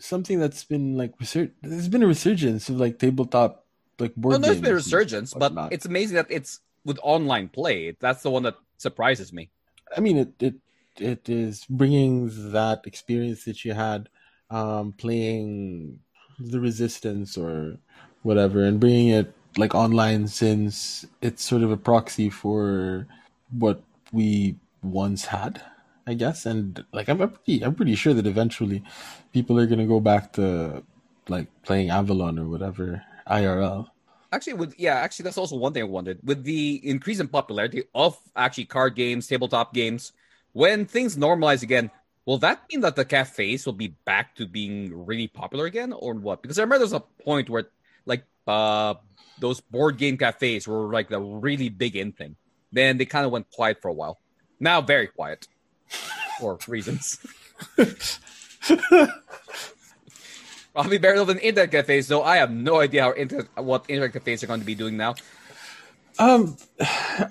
[0.00, 3.64] something that's been like resur- there's been a resurgence of like tabletop
[3.98, 7.48] like board Well, there's games been a resurgence, but it's amazing that it's with online
[7.48, 7.96] play.
[8.00, 9.50] That's the one that surprises me.
[9.96, 10.54] I mean it it
[10.96, 14.08] it is bringing that experience that you had
[14.50, 16.00] um playing
[16.38, 17.76] the resistance or
[18.22, 23.06] whatever and bringing it like online since it's sort of a proxy for
[23.58, 23.82] what
[24.12, 25.62] we once had
[26.06, 28.82] i guess and like i'm I'm pretty i'm pretty sure that eventually
[29.32, 30.82] people are to go back to
[31.28, 33.88] like playing avalon or whatever irl
[34.32, 36.20] Actually, with yeah, actually, that's also one thing I wondered.
[36.22, 40.12] With the increase in popularity of actually card games, tabletop games,
[40.52, 41.90] when things normalize again,
[42.26, 46.14] will that mean that the cafes will be back to being really popular again, or
[46.14, 46.42] what?
[46.42, 47.70] Because I remember there's a point where
[48.06, 48.94] like uh
[49.40, 52.36] those board game cafes were like the really big in thing.
[52.70, 54.20] Then they kind of went quiet for a while.
[54.60, 55.48] Now very quiet
[56.40, 57.18] for reasons.
[60.74, 62.22] Probably better than internet cafes, though.
[62.22, 65.14] I have no idea how internet, what internet cafes are going to be doing now.
[66.18, 66.56] Um,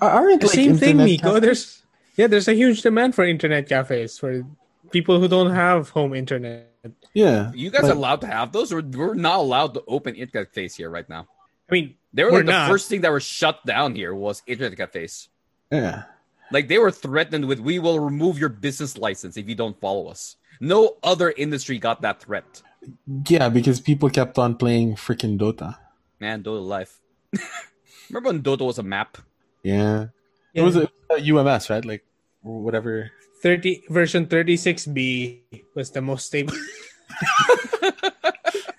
[0.00, 1.28] aren't The like, same thing, internet Miko.
[1.34, 1.82] cafes- There's
[2.16, 4.44] yeah, there's a huge demand for internet cafes for
[4.90, 6.66] people who don't have home internet.
[7.14, 8.72] Yeah, You guys like- are allowed to have those?
[8.74, 11.26] We're, we're not allowed to open internet cafes here right now.
[11.68, 12.68] I mean, They were We're like the not.
[12.68, 15.28] first thing that were shut down here was internet cafes.
[15.70, 16.04] yeah.
[16.50, 20.08] Like they were threatened with, we will remove your business license if you don't follow
[20.08, 20.36] us.
[20.60, 22.62] No other industry got that threat.
[23.28, 25.76] Yeah, because people kept on playing freaking Dota.
[26.18, 26.98] Man, Dota life.
[28.10, 29.18] Remember when Dota was a map?
[29.62, 30.06] Yeah.
[30.52, 31.84] It was a, a UMS, right?
[31.84, 32.04] Like
[32.42, 33.12] whatever.
[33.42, 35.40] 30 version 36b
[35.74, 36.52] was the most stable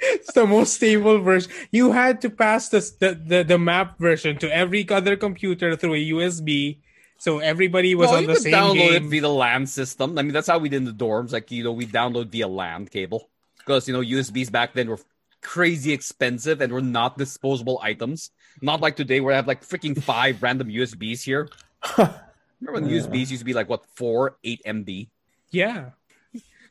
[0.01, 4.37] it's the most stable version you had to pass this, the, the the map version
[4.37, 6.77] to every other computer through a usb
[7.21, 9.67] so everybody was No, on you the could same download game it via the LAN
[9.69, 10.17] system.
[10.17, 11.31] I mean, that's how we did in the dorms.
[11.31, 13.29] Like, you know, we download via LAN cable
[13.61, 14.97] because you know USBs back then were
[15.41, 18.31] crazy expensive and were not disposable items.
[18.61, 21.47] Not like today where I have like freaking five random USBs here.
[21.97, 23.01] Remember when Yeah.
[23.05, 25.09] USBs used to be like what four, eight MB?
[25.51, 25.91] yeah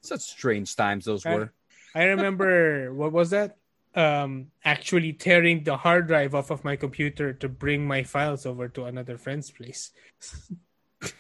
[0.03, 1.47] Such strange times those Right.
[1.47, 1.53] were.
[1.95, 3.60] i remember what was that
[3.97, 8.69] um actually tearing the hard drive off of my computer to bring my files over
[8.69, 9.91] to another friend's place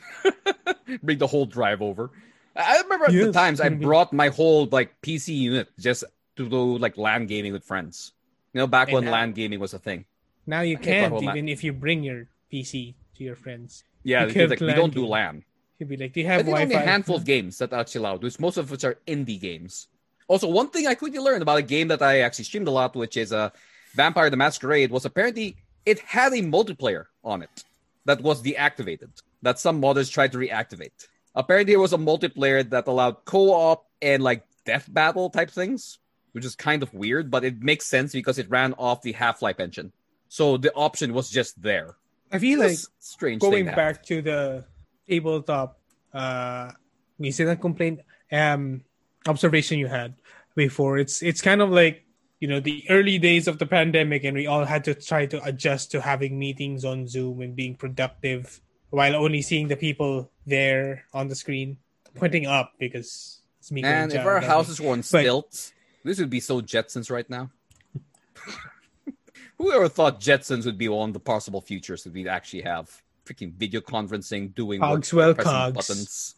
[1.02, 2.10] Bring the whole drive over.
[2.56, 6.02] I I remember at the Yes, times I brought my whole like PC unit just
[6.36, 8.12] to do like LAN gaming with friends.
[8.52, 10.04] You know, back And when now- LAN gaming was a thing.
[10.46, 14.26] now you I can't even if you bring your pc to your friends Yeah, You
[14.34, 15.06] because, like, we don't do.
[15.06, 15.44] LAN.
[15.78, 17.72] You'd be like, "Do you I have think only Wi-Fi?" a handful of games that
[17.72, 19.86] are actually allowed, which most of which are indie games.
[20.30, 22.94] Also, one thing I quickly learned about a game that I actually streamed a lot,
[22.94, 23.50] which is uh,
[23.96, 27.64] Vampire the Masquerade, was apparently it had a multiplayer on it
[28.04, 29.10] that was deactivated,
[29.42, 30.94] that some modders tried to reactivate.
[31.34, 35.98] Apparently, it was a multiplayer that allowed co-op and like death battle type things,
[36.30, 39.58] which is kind of weird, but it makes sense because it ran off the Half-Life
[39.58, 39.90] engine.
[40.28, 41.96] So the option was just there.
[42.30, 44.64] I feel like strange going back to the
[45.08, 45.74] tabletop
[46.14, 46.70] uh
[47.18, 47.98] minsan ang complaint
[48.30, 48.82] um
[49.26, 50.14] observation you had
[50.56, 52.04] before it's it's kind of like
[52.40, 55.42] you know the early days of the pandemic and we all had to try to
[55.44, 58.60] adjust to having meetings on zoom and being productive
[58.90, 61.76] while only seeing the people there on the screen
[62.14, 66.40] pointing up because it's me And if our houses were on stilts, this would be
[66.40, 67.50] so Jetsons right now.
[69.58, 73.02] Who ever thought Jetsons would be one of the possible futures that we'd actually have?
[73.26, 75.74] Freaking video conferencing, doing work, Cogswell pressing Cogs.
[75.74, 76.34] buttons.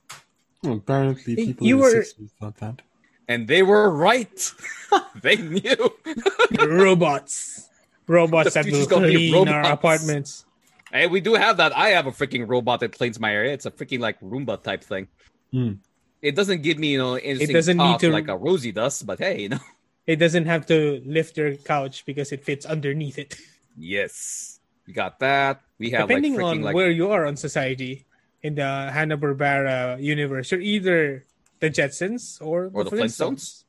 [0.62, 2.82] Well, apparently, people you in were- the 60s thought that.
[3.28, 4.52] And they were right.
[5.22, 5.92] they knew.
[6.60, 7.68] robots
[8.08, 10.44] robots that will clean our apartments
[10.92, 11.76] hey, we do have that.
[11.76, 13.52] I have a freaking robot that cleans my area.
[13.52, 15.08] It's a freaking like Roomba type thing.
[15.50, 15.72] Hmm.
[16.20, 19.18] It doesn't give me, you know, interesting doesn't need to- like a Rosie does, but
[19.18, 19.64] hey, you know.
[20.06, 23.34] it doesn't have to lift your couch because it fits underneath it.
[23.76, 24.60] Yes.
[24.86, 25.62] We got that.
[25.78, 28.04] We have Depending like freaking on like where you are on society
[28.43, 31.24] in the Hanna Barbera universe, you're either
[31.61, 33.64] the Jetsons or, Or the, the Flintstones.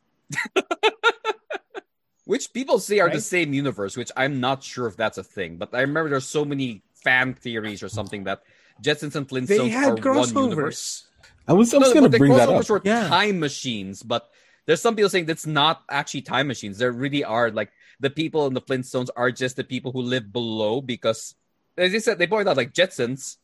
[2.25, 5.57] which people say are the same universe, which I'm not sure if that's a thing.
[5.57, 8.43] But I remember there's so many fan theories or something that
[8.81, 11.07] Jetsons and Flintstones They had are one universe.
[11.47, 12.69] I was, I No, was no, going to bring that crossovers up.
[12.69, 13.07] were Yeah.
[13.09, 14.29] time machines, but
[14.65, 16.77] there's some people saying that's not actually time machines.
[16.77, 20.31] There really are like the people in the Flintstones are just the people who live
[20.31, 21.35] below because,
[21.77, 23.37] as you said, they pointed out like Jetsons,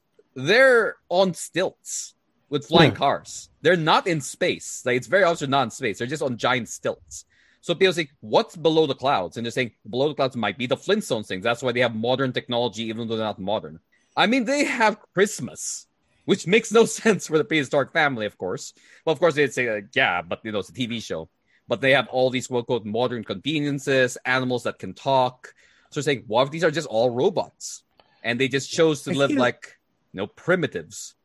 [0.48, 2.16] they're on stilts
[2.50, 2.98] with flying Yeah.
[2.98, 3.50] cars.
[3.62, 4.84] They're not in space.
[4.86, 5.98] Like it's very obvious they're not in space.
[5.98, 7.26] They're just on giant stilts.
[7.62, 9.38] So people say, what's below the clouds?
[9.38, 11.44] And they're saying below the clouds might be the Flintstones things.
[11.44, 13.80] That's why they have modern technology, even though they're not modern.
[14.16, 15.88] I mean, they have Christmas,
[16.26, 18.74] which makes no sense for the prehistoric family, of course.
[19.06, 21.30] Well, of course, they'd say, like, yeah, but you know, it's a TV show.
[21.68, 25.54] But they have all these quote unquote modern conveniences, animals that can talk.
[25.92, 27.84] So they're saying, what if these are just all robots?
[28.24, 29.78] And they just chose to live like,
[30.14, 31.16] you know, primitives.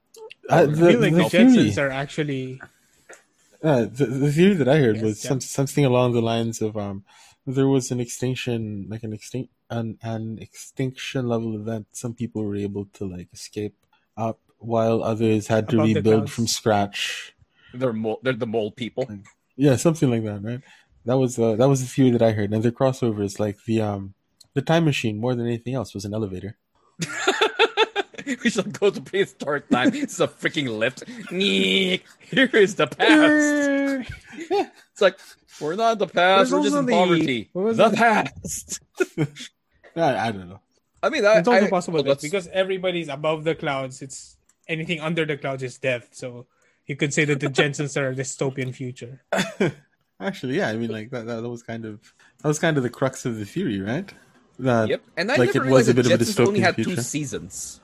[0.48, 2.60] Uh, I the, feel like the the theory, Jetsons are actually
[3.64, 5.28] uh, the, the theory that I heard Yes, was yeah.
[5.30, 7.04] some, something along the lines of um,
[7.46, 11.86] there was an extinction, like an extinct, an, an extinction level event.
[11.92, 13.74] Some people were able to like escape
[14.18, 17.34] up, while others had to Above the rebuild from scratch.
[17.72, 19.08] They're mo- they're the mole people.
[19.56, 20.60] Yeah, something like that, right?
[21.06, 23.80] That was uh, that was the theory that I heard, and their crossovers, like the
[23.80, 24.14] um,
[24.52, 26.56] the time machine, more than anything else, was an elevator.
[28.44, 29.94] we shall go to prehistoric time.
[29.94, 31.04] It's a freaking lift.
[31.30, 34.10] Here is the past.
[34.94, 35.18] It's like
[35.60, 36.50] we're not the past.
[36.50, 37.50] There's we're just in the- poverty.
[37.52, 38.80] The past.
[39.96, 40.60] I, I don't know.
[41.02, 44.36] I mean, that, it's also I- possible well, because everybody's above the clouds, it's
[44.68, 46.10] anything under the clouds is death.
[46.12, 46.46] So
[46.86, 49.22] you could say that the Jetsons are a dystopian future.
[50.20, 50.68] Actually, yeah.
[50.68, 51.42] I mean, like that, that.
[51.42, 52.00] Was kind of
[52.42, 54.12] that was kind of the crux of the theory, right?
[54.60, 55.02] That Yep.
[55.16, 56.96] And I like never it was a bit of a Jetsons only dystopian had two
[56.96, 57.80] seasons.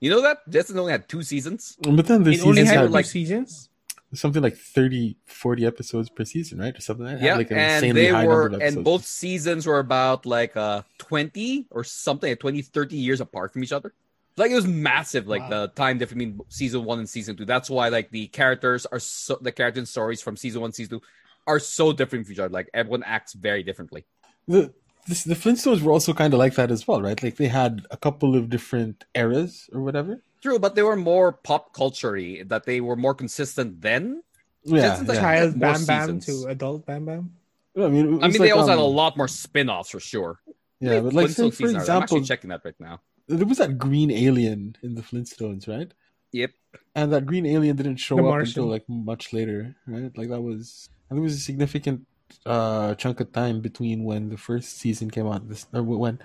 [0.00, 1.76] You know that Jetsons only had two seasons.
[1.82, 3.68] But then the It only seasons had had two like- seasons.
[4.12, 7.06] something like 30, 40 episodes per season, right, or something.
[7.06, 8.76] like had, Yeah, like an and they high were, number of episodes.
[8.76, 13.52] and both seasons were about like uh 20 or something, like 20, 30 years apart
[13.52, 13.92] from each other.
[14.36, 15.50] Like it was massive, like Wow.
[15.50, 17.44] the time difference between season one and season two.
[17.44, 20.98] That's why like the characters are so the character and stories from season one, season
[20.98, 21.04] two
[21.46, 22.48] are so different from each other.
[22.48, 24.04] Like everyone acts very differently.
[24.48, 24.72] the
[25.10, 27.20] this, the Flintstones were also kind of like that as well, right?
[27.22, 30.22] Like they had a couple of different eras or whatever.
[30.40, 34.22] True, but they were more pop culture that they were more consistent then.
[34.62, 35.20] Yeah, Jetsons, like, yeah.
[35.20, 36.44] Child more Bam Bam seasons.
[36.44, 37.32] to adult Bam Bam.
[37.76, 40.00] I mean, I was mean, they like, also had a um, lot more spin-offs for
[40.00, 40.40] sure.
[40.80, 43.00] Yeah, but like Flintstone say, for season, I'm example, actually checking that right now.
[43.28, 45.92] there was that green alien in the Flintstones, right?
[46.32, 46.50] Yep.
[46.94, 48.48] And that green alien didn't show The up Martian.
[48.48, 50.16] until like much later, right?
[50.16, 52.06] Like that was, I think it was a significant
[52.46, 56.18] uh chunk of time between when the first season came out, this or when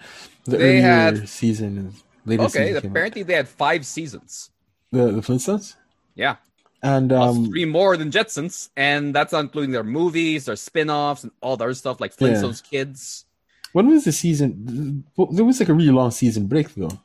[0.46, 1.94] the They earlier had- season
[2.26, 4.50] later Okay, season came apparently they had five seasons.
[4.92, 5.76] The the Flintstones,
[6.16, 6.36] Yeah.
[6.84, 11.32] and um, three more than Jetsons, and that's not including their movies, their spin-offs, and
[11.42, 12.30] all the other stuff like Yeah.
[12.30, 13.26] Flintstones Kids.
[13.74, 15.04] when was the season?
[15.32, 16.98] There was like a really long season break though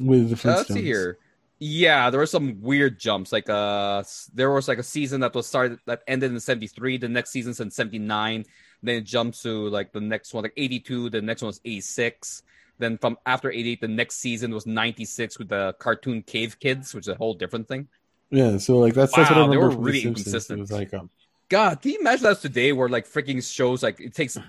[0.00, 0.52] with the Flintstones.
[0.52, 1.18] Uh, let's see here.
[1.60, 3.32] Yeah, there were some weird jumps.
[3.32, 6.98] Like uh, there was like a season that was started that ended in '73.
[6.98, 8.44] The next season's in '79.
[8.82, 11.10] Then it jumps to like the next one, like '82.
[11.10, 12.42] The next one was '86.
[12.78, 17.04] Then from after '88, the next season was '96 with the cartoon Cave Kids, which
[17.04, 17.88] is a whole different thing.
[18.30, 20.50] Yeah, so like that's, that's what I Wow, they remember were really the Simpsons.
[20.50, 20.60] It inconsistent.
[20.60, 21.10] was like um,
[21.48, 24.44] God, can you imagine that today where like freaking shows like it takes a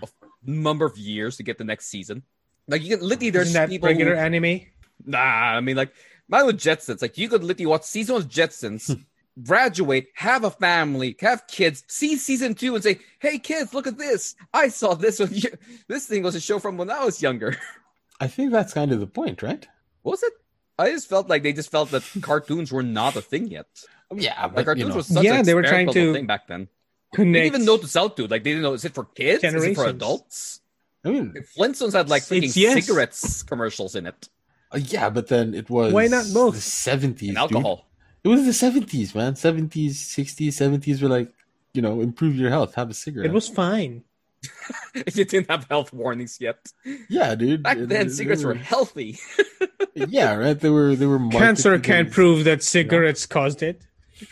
[0.45, 2.23] number of years to get the next season?
[2.67, 4.61] Like you can literally there's Isn't that people regular who, anime?
[5.05, 5.93] nah, I mean like
[6.29, 9.01] mine with Jetsons, like you could literally watch season one of Jetsons, hmm.
[9.43, 13.97] graduate, have a family, have kids, see season two and say, Hey kids, look at
[13.97, 14.35] this.
[14.53, 15.49] I saw this when you
[15.87, 17.57] this thing was a show from when I was younger.
[18.21, 19.67] I think that's kind of the point, right?
[20.03, 20.33] was it?
[20.77, 23.67] I just felt like they just felt that cartoons were not a thing yet.
[24.11, 26.69] Oh, yeah, Like cartoons was such Yeah, an they were trying to thing back then.
[27.17, 28.27] They didn't even know to sell to.
[28.27, 29.43] Like they didn't know is it for kids?
[29.43, 30.61] Is it for adults?
[31.03, 32.85] I mean, Flintstones had like freaking yes.
[32.85, 34.29] cigarettes commercials in it
[34.71, 36.55] uh, yeah, but then it was Why not both?
[36.55, 37.87] The seventies, and alcohol.
[38.23, 39.35] It was the seventies, man.
[39.35, 41.31] Seventies, sixties, seventies were like,
[41.73, 43.29] you know, improve your health, have a cigarette.
[43.29, 44.03] It was fine.
[44.93, 46.71] if you didn't have health warnings yet.
[47.09, 47.63] yeah, dude.
[47.63, 49.19] Back then, they cigarettes were healthy.
[49.93, 50.59] yeah, right.
[50.59, 53.81] They were they were Cancer can't as- prove that cigarettes caused it.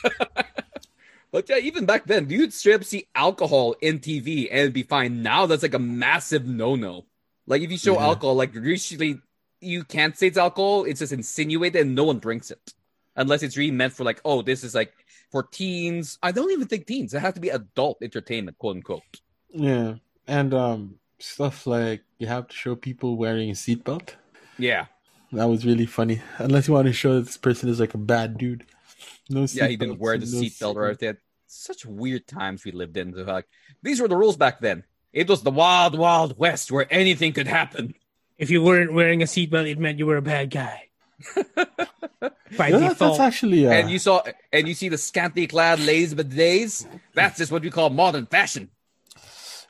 [1.32, 4.84] But yeah, even back then, you'd straight up see alcohol in TV and it'd be
[4.84, 5.22] fine.
[5.22, 7.06] Now that's like a massive no-no.
[7.46, 8.06] Like if you show Yeah.
[8.06, 9.20] alcohol, like usually
[9.68, 10.86] you can't say it's alcohol.
[10.86, 12.74] It's just insinuated and no one drinks it.
[13.15, 14.93] Unless it's really meant for like, oh, this is like
[15.32, 16.18] for teens.
[16.22, 17.13] I don't even think teens.
[17.13, 19.03] It has to be adult entertainment, quote unquote.
[19.49, 19.95] Yeah,
[20.28, 24.15] and um, stuff like you have to show people wearing a seatbelt.
[24.57, 24.86] Yeah.
[25.34, 26.22] That was really funny.
[26.38, 28.65] Unless you want to show that this person is like a bad dude.
[29.30, 31.22] No Yeah, he didn't wear the no seatbelt or seat- anything.
[31.47, 33.11] Such weird times we lived in.
[33.11, 33.45] Like
[33.82, 34.84] these were the rules back then.
[35.11, 37.95] It was the wild, wild west where anything could happen.
[38.38, 40.90] If you weren't wearing a seatbelt, it meant you were a bad guy.
[42.58, 42.98] By Yeah, default.
[43.00, 44.22] that's actually uh, And you saw,
[44.54, 46.88] and you see the scantily clad ladies of the days.
[47.14, 48.70] That's just what we call modern fashion.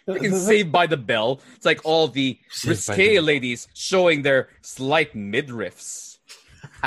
[0.08, 1.42] Freaking that- Saved by the Bell.
[1.56, 6.20] It's like all the Saved risque the ladies showing their slight midriffs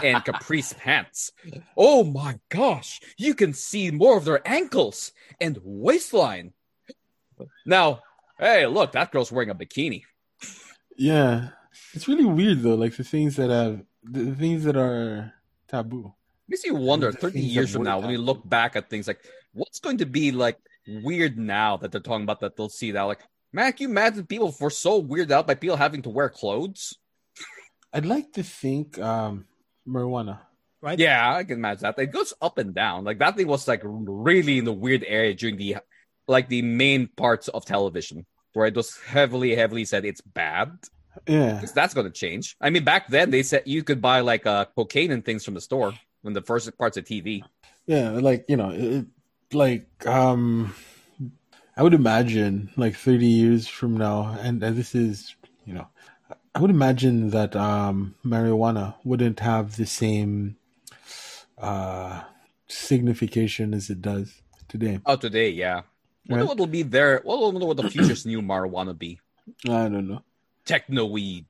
[0.03, 1.33] and caprice pants.
[1.77, 6.53] Oh my gosh, you can see more of their ankles and waistline.
[7.67, 8.03] Now,
[8.39, 10.05] hey, look, that girl's wearing a bikini.
[10.97, 11.49] Yeah,
[11.95, 12.75] it's really weird though.
[12.75, 15.33] Like the things that have the the things that are
[15.69, 16.13] taboo.
[16.49, 19.07] Makes you wonder The 30 years from were now when you look back at things
[19.07, 19.21] like
[19.53, 23.03] what's going to be like weird now that they're talking about that they'll see that
[23.03, 23.21] like
[23.53, 26.99] man can you imagine people were so weirded out by people having to wear clothes
[27.93, 29.47] I'd like to think um
[29.87, 30.41] marijuana.
[30.81, 30.99] right?
[30.99, 33.83] yeah i can imagine that it goes up and down like that thing was like
[33.85, 35.77] really in the weird area during the
[36.27, 40.73] like the main parts of television where it was heavily heavily said it's bad
[41.27, 44.47] Yeah, that's going to change i mean back then they said you could buy like
[44.47, 45.93] uh cocaine and things from the store
[46.23, 47.43] when the first parts of tv
[47.91, 48.11] yeah.
[48.11, 49.07] Like you know, it,
[49.53, 50.75] like um,
[51.77, 55.35] I would imagine like thirty years from now, and, and this is
[55.67, 55.89] you know,
[56.55, 60.57] I would imagine that um marijuana wouldn't have the same
[61.59, 62.23] uh
[62.69, 65.01] signification as it does today.
[65.05, 65.83] oh today yeah
[66.29, 69.19] wonder what will be there well, I wonder what the future's new marijuana be
[69.67, 70.23] I don't know.
[70.71, 71.47] Techno weed.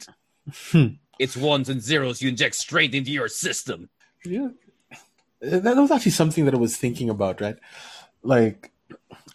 [0.73, 0.97] Hmm.
[1.19, 3.79] it's ones and zeros you inject straight into your system.
[4.25, 4.49] Yeah.
[5.41, 7.59] that was actually something that I was thinking about, right?
[8.23, 8.73] Like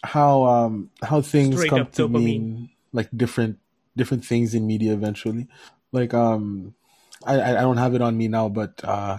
[0.02, 2.24] how um how things Straight come to dopamine.
[2.30, 3.58] mean like different
[3.96, 5.46] different things in media eventually.
[5.98, 6.74] Like um
[7.24, 9.18] I I I don't have it on me now, but uh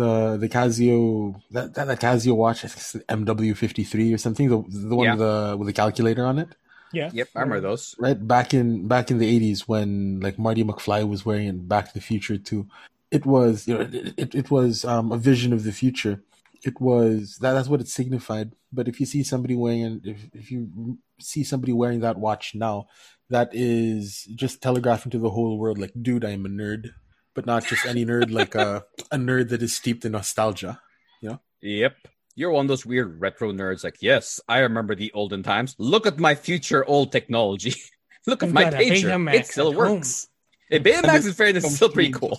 [0.00, 4.46] the the Casio that that, that Casio watch I think it's the MW53 or something
[4.48, 4.58] the
[4.88, 5.14] the one Yeah.
[5.14, 6.50] with the with the calculator on it
[6.92, 7.10] Yeah.
[7.12, 7.94] Yep, I remember those.
[7.98, 11.88] right back in back in the 80s when like Marty McFly was wearing it Back
[11.88, 12.68] to the Future too
[13.10, 16.22] it was you know it, it, it was um, a vision of the future
[16.64, 20.28] it was that that's what it signified but if you see somebody wearing it if,
[20.32, 22.86] if you see somebody wearing that watch now
[23.30, 26.90] that is just telegraphing to the whole world like dude I'm a nerd
[27.34, 30.80] but not just any nerd like a a nerd that is steeped in nostalgia
[31.20, 31.36] Yeah?
[31.60, 31.96] Yep.
[32.36, 33.82] You're one of those weird retro nerds.
[33.82, 35.74] Like, yes, I remember the olden times.
[35.78, 37.74] Look at my future old technology.
[38.26, 39.34] Look at I've my pager.
[39.34, 39.94] It still at home.
[39.94, 40.28] works.
[40.70, 42.36] A Betamax, in fairness, is still pretty cool.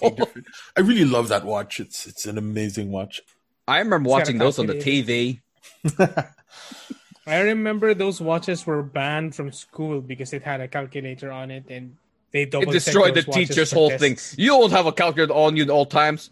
[0.76, 3.22] I really love that watch it's it's an amazing watch
[3.68, 4.76] I remember It's got a watching those on the.
[4.76, 5.41] TV.
[7.28, 11.66] I remember those watches were banned from school because it had a calculator on it,
[11.70, 11.95] and
[12.32, 14.18] they It destroyed the teacher's whole thing.
[14.38, 16.30] You don't have a calculator on you at all times.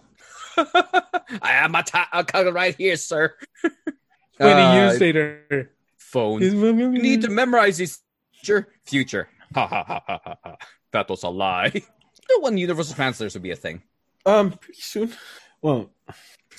[0.58, 3.34] I have my ta- a calculator right here, sir.
[4.38, 6.41] Twenty Uh, years later, phone.
[6.41, 7.99] you need to memorize this
[8.34, 8.68] future.
[8.86, 9.30] Future.
[9.53, 10.56] Ha ha ha ha ha ha.
[10.91, 11.72] That was a lie.
[12.30, 13.84] Know when universal translators would be a thing.
[14.26, 15.14] Um, pretty soon.
[15.62, 15.91] Well,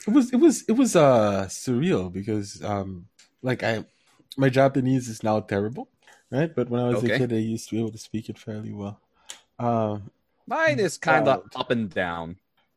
[0.07, 3.07] it was it was it was uh surreal because um
[3.43, 3.85] like I
[4.37, 5.89] my Japanese is now terrible,
[6.31, 6.55] right?
[6.55, 7.15] But when I was Okay.
[7.15, 9.01] a kid, I used to be able to speak it fairly well.
[9.59, 10.11] Um,
[10.47, 12.37] Mine is kind of up and down.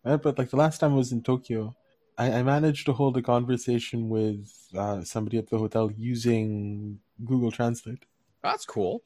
[0.09, 0.21] Right?
[0.21, 1.75] But like the last time I was in Tokyo,
[2.17, 7.51] I, I managed to hold a conversation with uh, somebody at the hotel using Google
[7.51, 8.03] Translate.
[8.43, 9.03] That's cool.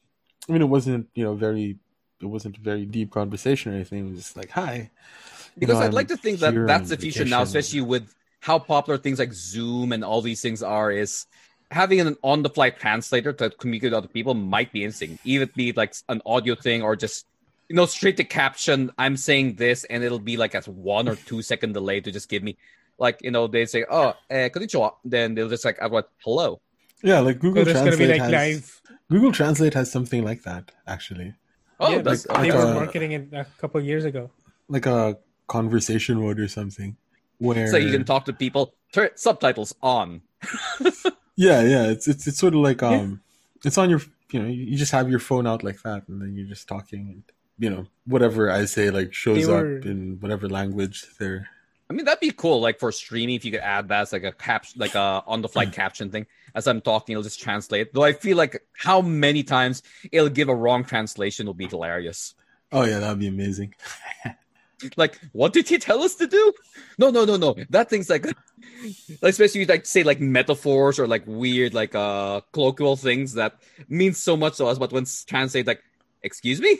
[0.48, 1.78] I mean, it wasn't you know very
[2.20, 4.06] it wasn't a very deep conversation or anything.
[4.06, 4.90] It was just like hi.
[5.56, 8.14] You Because know, I'd I'm like to think that that's the future now, especially with
[8.40, 10.90] how popular things like Zoom and all these things are.
[10.90, 11.26] Is
[11.70, 15.94] having an on-the-fly translator to communicate with other people might be interesting, even be like
[16.08, 17.26] an audio thing or just
[17.68, 18.90] you know straight to caption.
[18.98, 22.28] I'm saying this, and it'll be like a one or two second delay to just
[22.28, 22.56] give me
[22.98, 26.60] like you know they say oh eh, konnichiwa, then they'll just like I what hello.
[27.02, 28.80] Yeah, like Google there's gonna Translate be like has live.
[29.10, 31.34] Google Translate has something like that actually,
[31.80, 34.30] Oh, yeah, that's they like were a- marketing it a couple years ago.
[34.68, 36.96] like a conversation mode or something,
[37.38, 38.72] where so you can talk to people.
[38.92, 40.22] Turn subtitles on.
[41.36, 42.90] yeah, yeah, it's it's it's sort of like Yeah.
[43.00, 43.20] um,
[43.64, 44.00] it's on your
[44.30, 46.68] you know you you just have your phone out like that and then you're just
[46.68, 47.22] talking and
[47.58, 51.48] you know whatever I say like shows were- up in whatever language they're
[51.90, 54.24] I mean, that'd be cool, like for streaming, if you could add that as like
[54.24, 56.26] a cap, like a on the fly caption thing.
[56.54, 57.92] As I'm talking, it'll just translate.
[57.92, 62.34] Though I feel like how many times it'll give a wrong translation will be hilarious.
[62.72, 63.74] oh yeah that'd be amazing.
[64.96, 66.52] Like, what did he tell us to do?
[66.98, 67.54] No, no, no, no.
[67.70, 68.36] That thing's like, like
[69.22, 73.54] especially like say like metaphors or like weird like uh colloquial things that
[73.88, 75.82] mean so much to us, but when it's translated, like,
[76.22, 76.78] excuse me,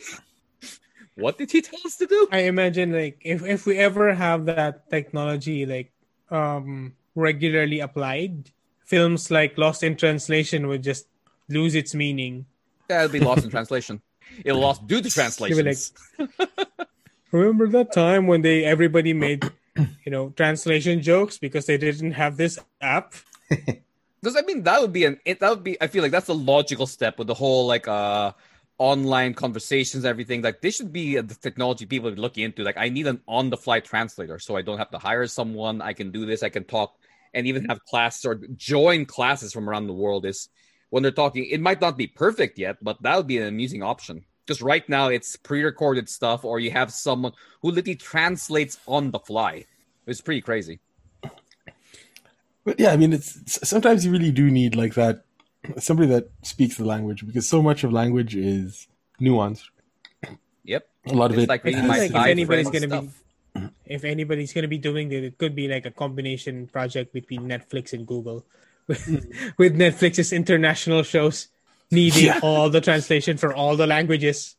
[1.16, 2.28] what did he tell us to do?
[2.32, 5.92] I imagine like if if we ever have that technology like
[6.30, 8.50] um regularly applied,
[8.84, 11.06] films like Lost in Translation would just
[11.48, 12.46] lose its meaning.
[12.90, 14.02] Yeah, it'll be lost in translation.
[14.44, 15.92] It'll lost due to translations.
[17.32, 22.36] Remember that time when they everybody made you know translation jokes because they didn't have
[22.36, 23.14] this app?
[24.24, 25.76] Because I mean, that would be an it, that would be.
[25.82, 28.32] I feel like that's a logical step with the whole like uh
[28.78, 30.42] online conversations, everything.
[30.42, 32.62] Like this should be the technology people are looking into.
[32.62, 35.80] Like I need an on the fly translator, so I don't have to hire someone.
[35.80, 36.42] I can do this.
[36.42, 36.96] I can talk
[37.32, 40.26] and even have classes or join classes from around the world.
[40.26, 40.48] Is
[40.90, 43.82] when they're talking, it might not be perfect yet, but that would be an amusing
[43.82, 44.24] option.
[44.46, 49.18] Because right now it's pre-recorded stuff, or you have someone who literally translates on the
[49.18, 49.64] fly.
[50.06, 50.80] It's pretty crazy.
[52.64, 55.24] But yeah, I mean, it's- sometimes you really do need like that
[55.78, 58.88] somebody that speaks the language because so much of language is
[59.20, 59.64] nuanced.
[60.64, 60.88] Yep.
[61.06, 61.48] A lot of it.
[61.48, 63.10] like I reading feel my like if anybody's gonna be
[63.86, 67.92] if anybody's gonna be doing it, it could be like a combination project between Netflix
[67.92, 68.44] and Google,
[68.86, 71.48] with Netflix's international shows
[71.90, 72.40] needing Yeah.
[72.42, 74.56] all the translation for all the languages.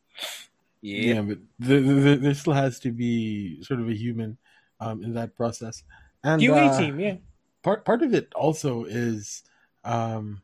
[0.82, 1.16] Yeah.
[1.16, 4.38] yeah, but there, there, there still has to be sort of a human
[4.80, 5.84] um, in that process.
[6.24, 7.16] And QA uh, team, yeah.
[7.64, 9.44] part part of it also is
[9.84, 10.42] um,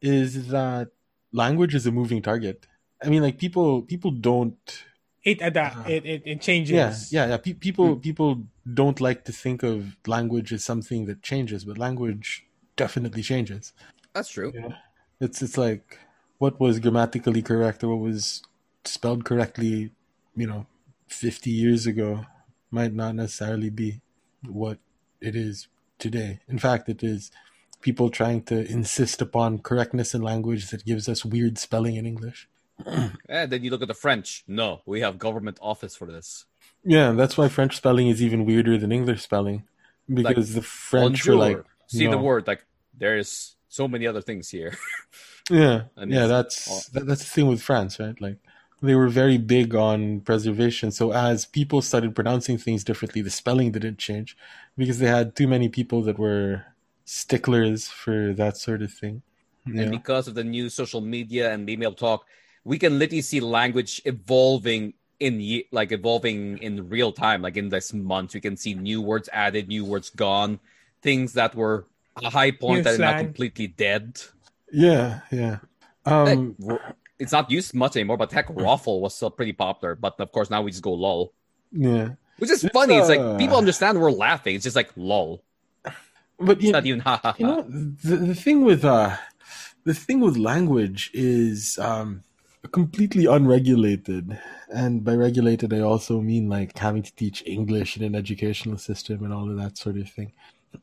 [0.00, 0.88] is that
[1.32, 2.66] language is a moving target.
[3.02, 4.84] I mean, like people people don't
[5.24, 5.76] It adapt.
[5.76, 6.74] Uh, it, it it changes.
[6.74, 8.42] yeah yeah yeah Pe- people people
[8.80, 12.46] don't like to think of language as something that changes, but language
[12.76, 13.72] definitely changes.
[14.14, 14.52] That's true.
[15.20, 15.98] It's it's like
[16.38, 18.42] what was grammatically correct or what was
[18.84, 19.92] spelled correctly,
[20.36, 20.66] you know,
[21.08, 22.26] fifty years ago
[22.70, 24.00] might not necessarily be
[24.46, 24.78] what
[25.20, 25.68] it is
[25.98, 26.38] today.
[26.48, 27.30] In fact, it is
[27.80, 32.48] people trying to insist upon correctness in language that gives us weird spelling in English.
[32.84, 34.44] And eh, then you look at the French.
[34.46, 36.46] No, we have government office for this.
[36.84, 39.64] Yeah, that's why French spelling is even weirder than English spelling
[40.12, 41.56] because the French were Bonjour.
[41.58, 42.64] like See the word like
[42.96, 44.76] there's so many other things here.
[45.50, 48.20] Yeah, And yeah, that's that, that's the thing with France, right?
[48.20, 48.36] Like
[48.82, 50.90] they were very big on preservation.
[50.90, 54.36] So as people started pronouncing things differently, the spelling didn't change
[54.76, 56.66] because they had too many people that were
[57.08, 59.22] sticklers for that sort of thing.
[59.66, 62.26] And Yeah, because of the new social media and email talk,
[62.64, 67.42] we can literally see language evolving in like evolving in real time.
[67.42, 70.60] Like in this month, we can see new words added, new words gone,
[71.02, 71.86] things that were
[72.22, 73.24] a high point New that are now slang.
[73.26, 74.20] completely dead.
[74.72, 75.58] yeah, yeah.
[76.04, 79.94] Um, Heck, it's not used much anymore, but heck, ROFL was still pretty popular.
[79.94, 81.32] But of course, now we just go lol,
[81.72, 82.10] yeah.
[82.38, 82.96] which is It's, funny.
[82.96, 84.54] It's uh, like people understand we're laughing.
[84.54, 85.42] It's just like lol.
[86.38, 89.16] But you, not even ha ha you know the, the thing with uh
[89.84, 92.22] the thing with language is um
[92.72, 94.38] completely unregulated.
[94.70, 99.24] And by regulated i also mean like having to teach english in an educational system
[99.24, 100.32] and all of that sort of thing.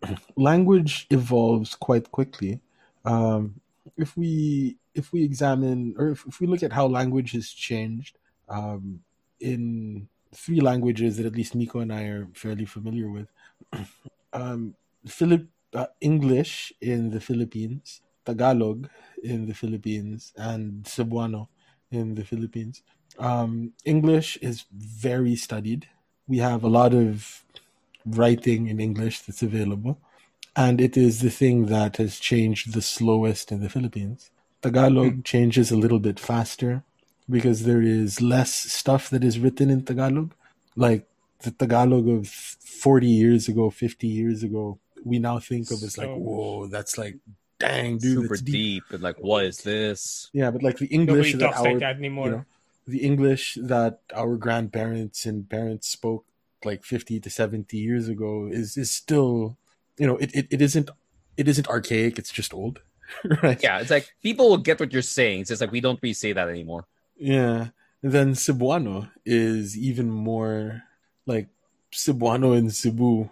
[0.36, 2.60] Language evolves quite quickly.
[3.06, 3.62] Um
[3.98, 8.18] if we if we examine or if, if we look at how language has changed
[8.50, 9.00] um
[9.40, 13.28] in three languages that at least miko and i are fairly familiar with
[14.34, 14.76] um
[15.08, 18.90] Philip uh, English in the Philippines, Tagalog
[19.24, 21.48] in the Philippines, and Cebuano
[21.92, 22.82] in the Philippines.
[23.20, 25.88] Um, English is very studied.
[26.28, 27.44] We have a lot of
[28.06, 30.00] writing in English that's available,
[30.56, 34.32] and it is the thing that has changed the slowest in the Philippines.
[34.62, 36.84] Tagalog changes a little bit faster
[37.30, 40.34] because there is less stuff that is written in Tagalog.
[40.76, 41.08] Like
[41.42, 46.10] the Tagalog of 40 years ago, 50 years ago, we now think of as like,
[46.10, 47.16] whoa, that's like,
[47.60, 48.46] dang, dude, Super deep.
[48.46, 50.30] deep and like, what is this?
[50.34, 52.26] Yeah, but like the English Nobody that talks our, like that anymore.
[52.26, 52.46] you know,
[52.88, 56.26] the English that our grandparents and parents spoke
[56.64, 59.58] like 50 to 70 years ago is is still,
[59.98, 60.90] you know, it, it, it isn't
[61.38, 62.82] it isn't archaic, it's just old.
[63.44, 63.62] right?
[63.62, 65.42] Yeah, it's like people will get what you're saying.
[65.42, 66.88] It's just like we don't really say that anymore.
[67.16, 67.68] Yeah.
[68.02, 70.84] And then Cebuano is even more
[71.26, 71.48] like
[71.94, 73.30] Cebuano in Cebu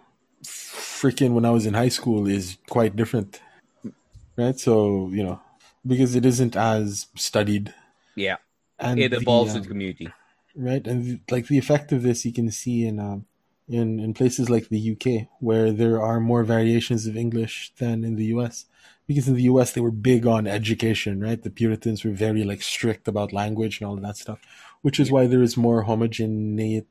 [1.04, 3.40] freaking when I was in high school is quite different.
[4.36, 4.58] Right?
[4.58, 5.40] So, you know,
[5.86, 7.74] because it isn't as studied
[8.16, 8.36] Yeah,
[8.78, 10.14] and it the, evolves um, with the community.
[10.56, 13.26] right and like the effect of this you can see in um
[13.68, 18.16] in in places like the UK where there are more variations of English than in
[18.16, 18.66] the US
[19.06, 22.62] because in the US they were big on education right the Puritans were very like
[22.62, 24.40] strict about language and all of that stuff
[24.82, 26.86] which is why there is more homogeneity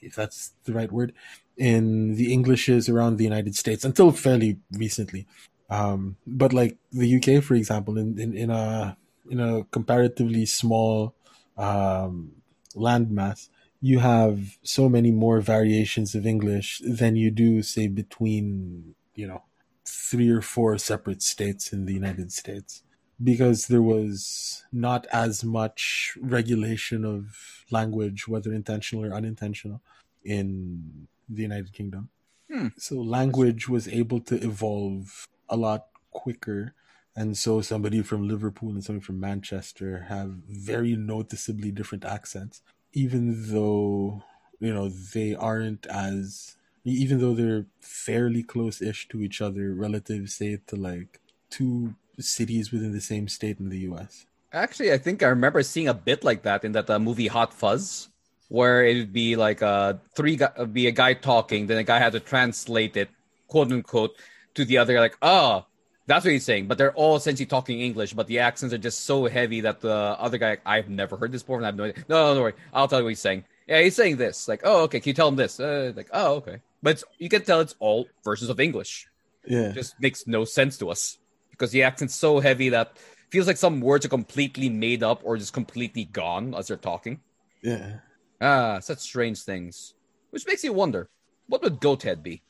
[0.00, 1.12] if that's the right word
[1.56, 5.26] in the Englishes around the United States until fairly recently
[5.70, 8.96] um but like the UK for example in in, in a
[9.30, 11.14] in a comparatively small
[11.56, 12.32] um
[12.74, 13.48] landmass,
[13.80, 19.42] you have so many more variations of English than you do, say, between, you know,
[19.84, 22.82] three or four separate states in the United States.
[23.22, 29.80] Because there was not as much regulation of language, whether intentional or unintentional,
[30.24, 32.08] in the United Kingdom.
[32.50, 32.68] Hmm.
[32.76, 36.74] So language was able to evolve a lot quicker
[37.14, 42.62] and so somebody from Liverpool and somebody from Manchester have very noticeably different accents,
[42.94, 44.22] even though,
[44.60, 50.58] you know, they aren't as, even though they're fairly close-ish to each other relative, say,
[50.68, 51.20] to like
[51.50, 54.26] two cities within the same state in the US.
[54.52, 57.54] Actually, I think I remember seeing a bit like that in that uh, movie Hot
[57.54, 58.08] Fuzz,
[58.48, 61.84] where it would be like uh, three gu- uh, be a guy talking, then a
[61.84, 63.08] guy had to translate it,
[63.48, 64.14] quote unquote,
[64.54, 65.00] to the other.
[65.00, 65.64] Like, oh,
[66.06, 66.66] that's what he's saying.
[66.66, 69.94] But they're all essentially talking English, but the accents are just so heavy that the
[69.94, 72.04] other guy, I've never heard this before, and I have no idea.
[72.08, 73.44] No, no, don't worry, I'll tell you what he's saying.
[73.66, 74.48] Yeah, he's saying this.
[74.48, 75.58] Like, oh, okay, can you tell him this?
[75.58, 76.58] Uh, like, oh, okay.
[76.82, 79.06] But it's, you can tell it's all versions of English
[79.46, 79.70] Yeah.
[79.70, 81.16] just makes no sense to us
[81.62, 82.98] because the accent's so heavy that
[83.30, 87.20] feels like some words are completely made up or just completely gone as they're talking.
[87.62, 87.98] Yeah.
[88.40, 89.94] Ah, such strange things.
[90.30, 91.08] Which makes you wonder,
[91.46, 92.42] what would Goathead be?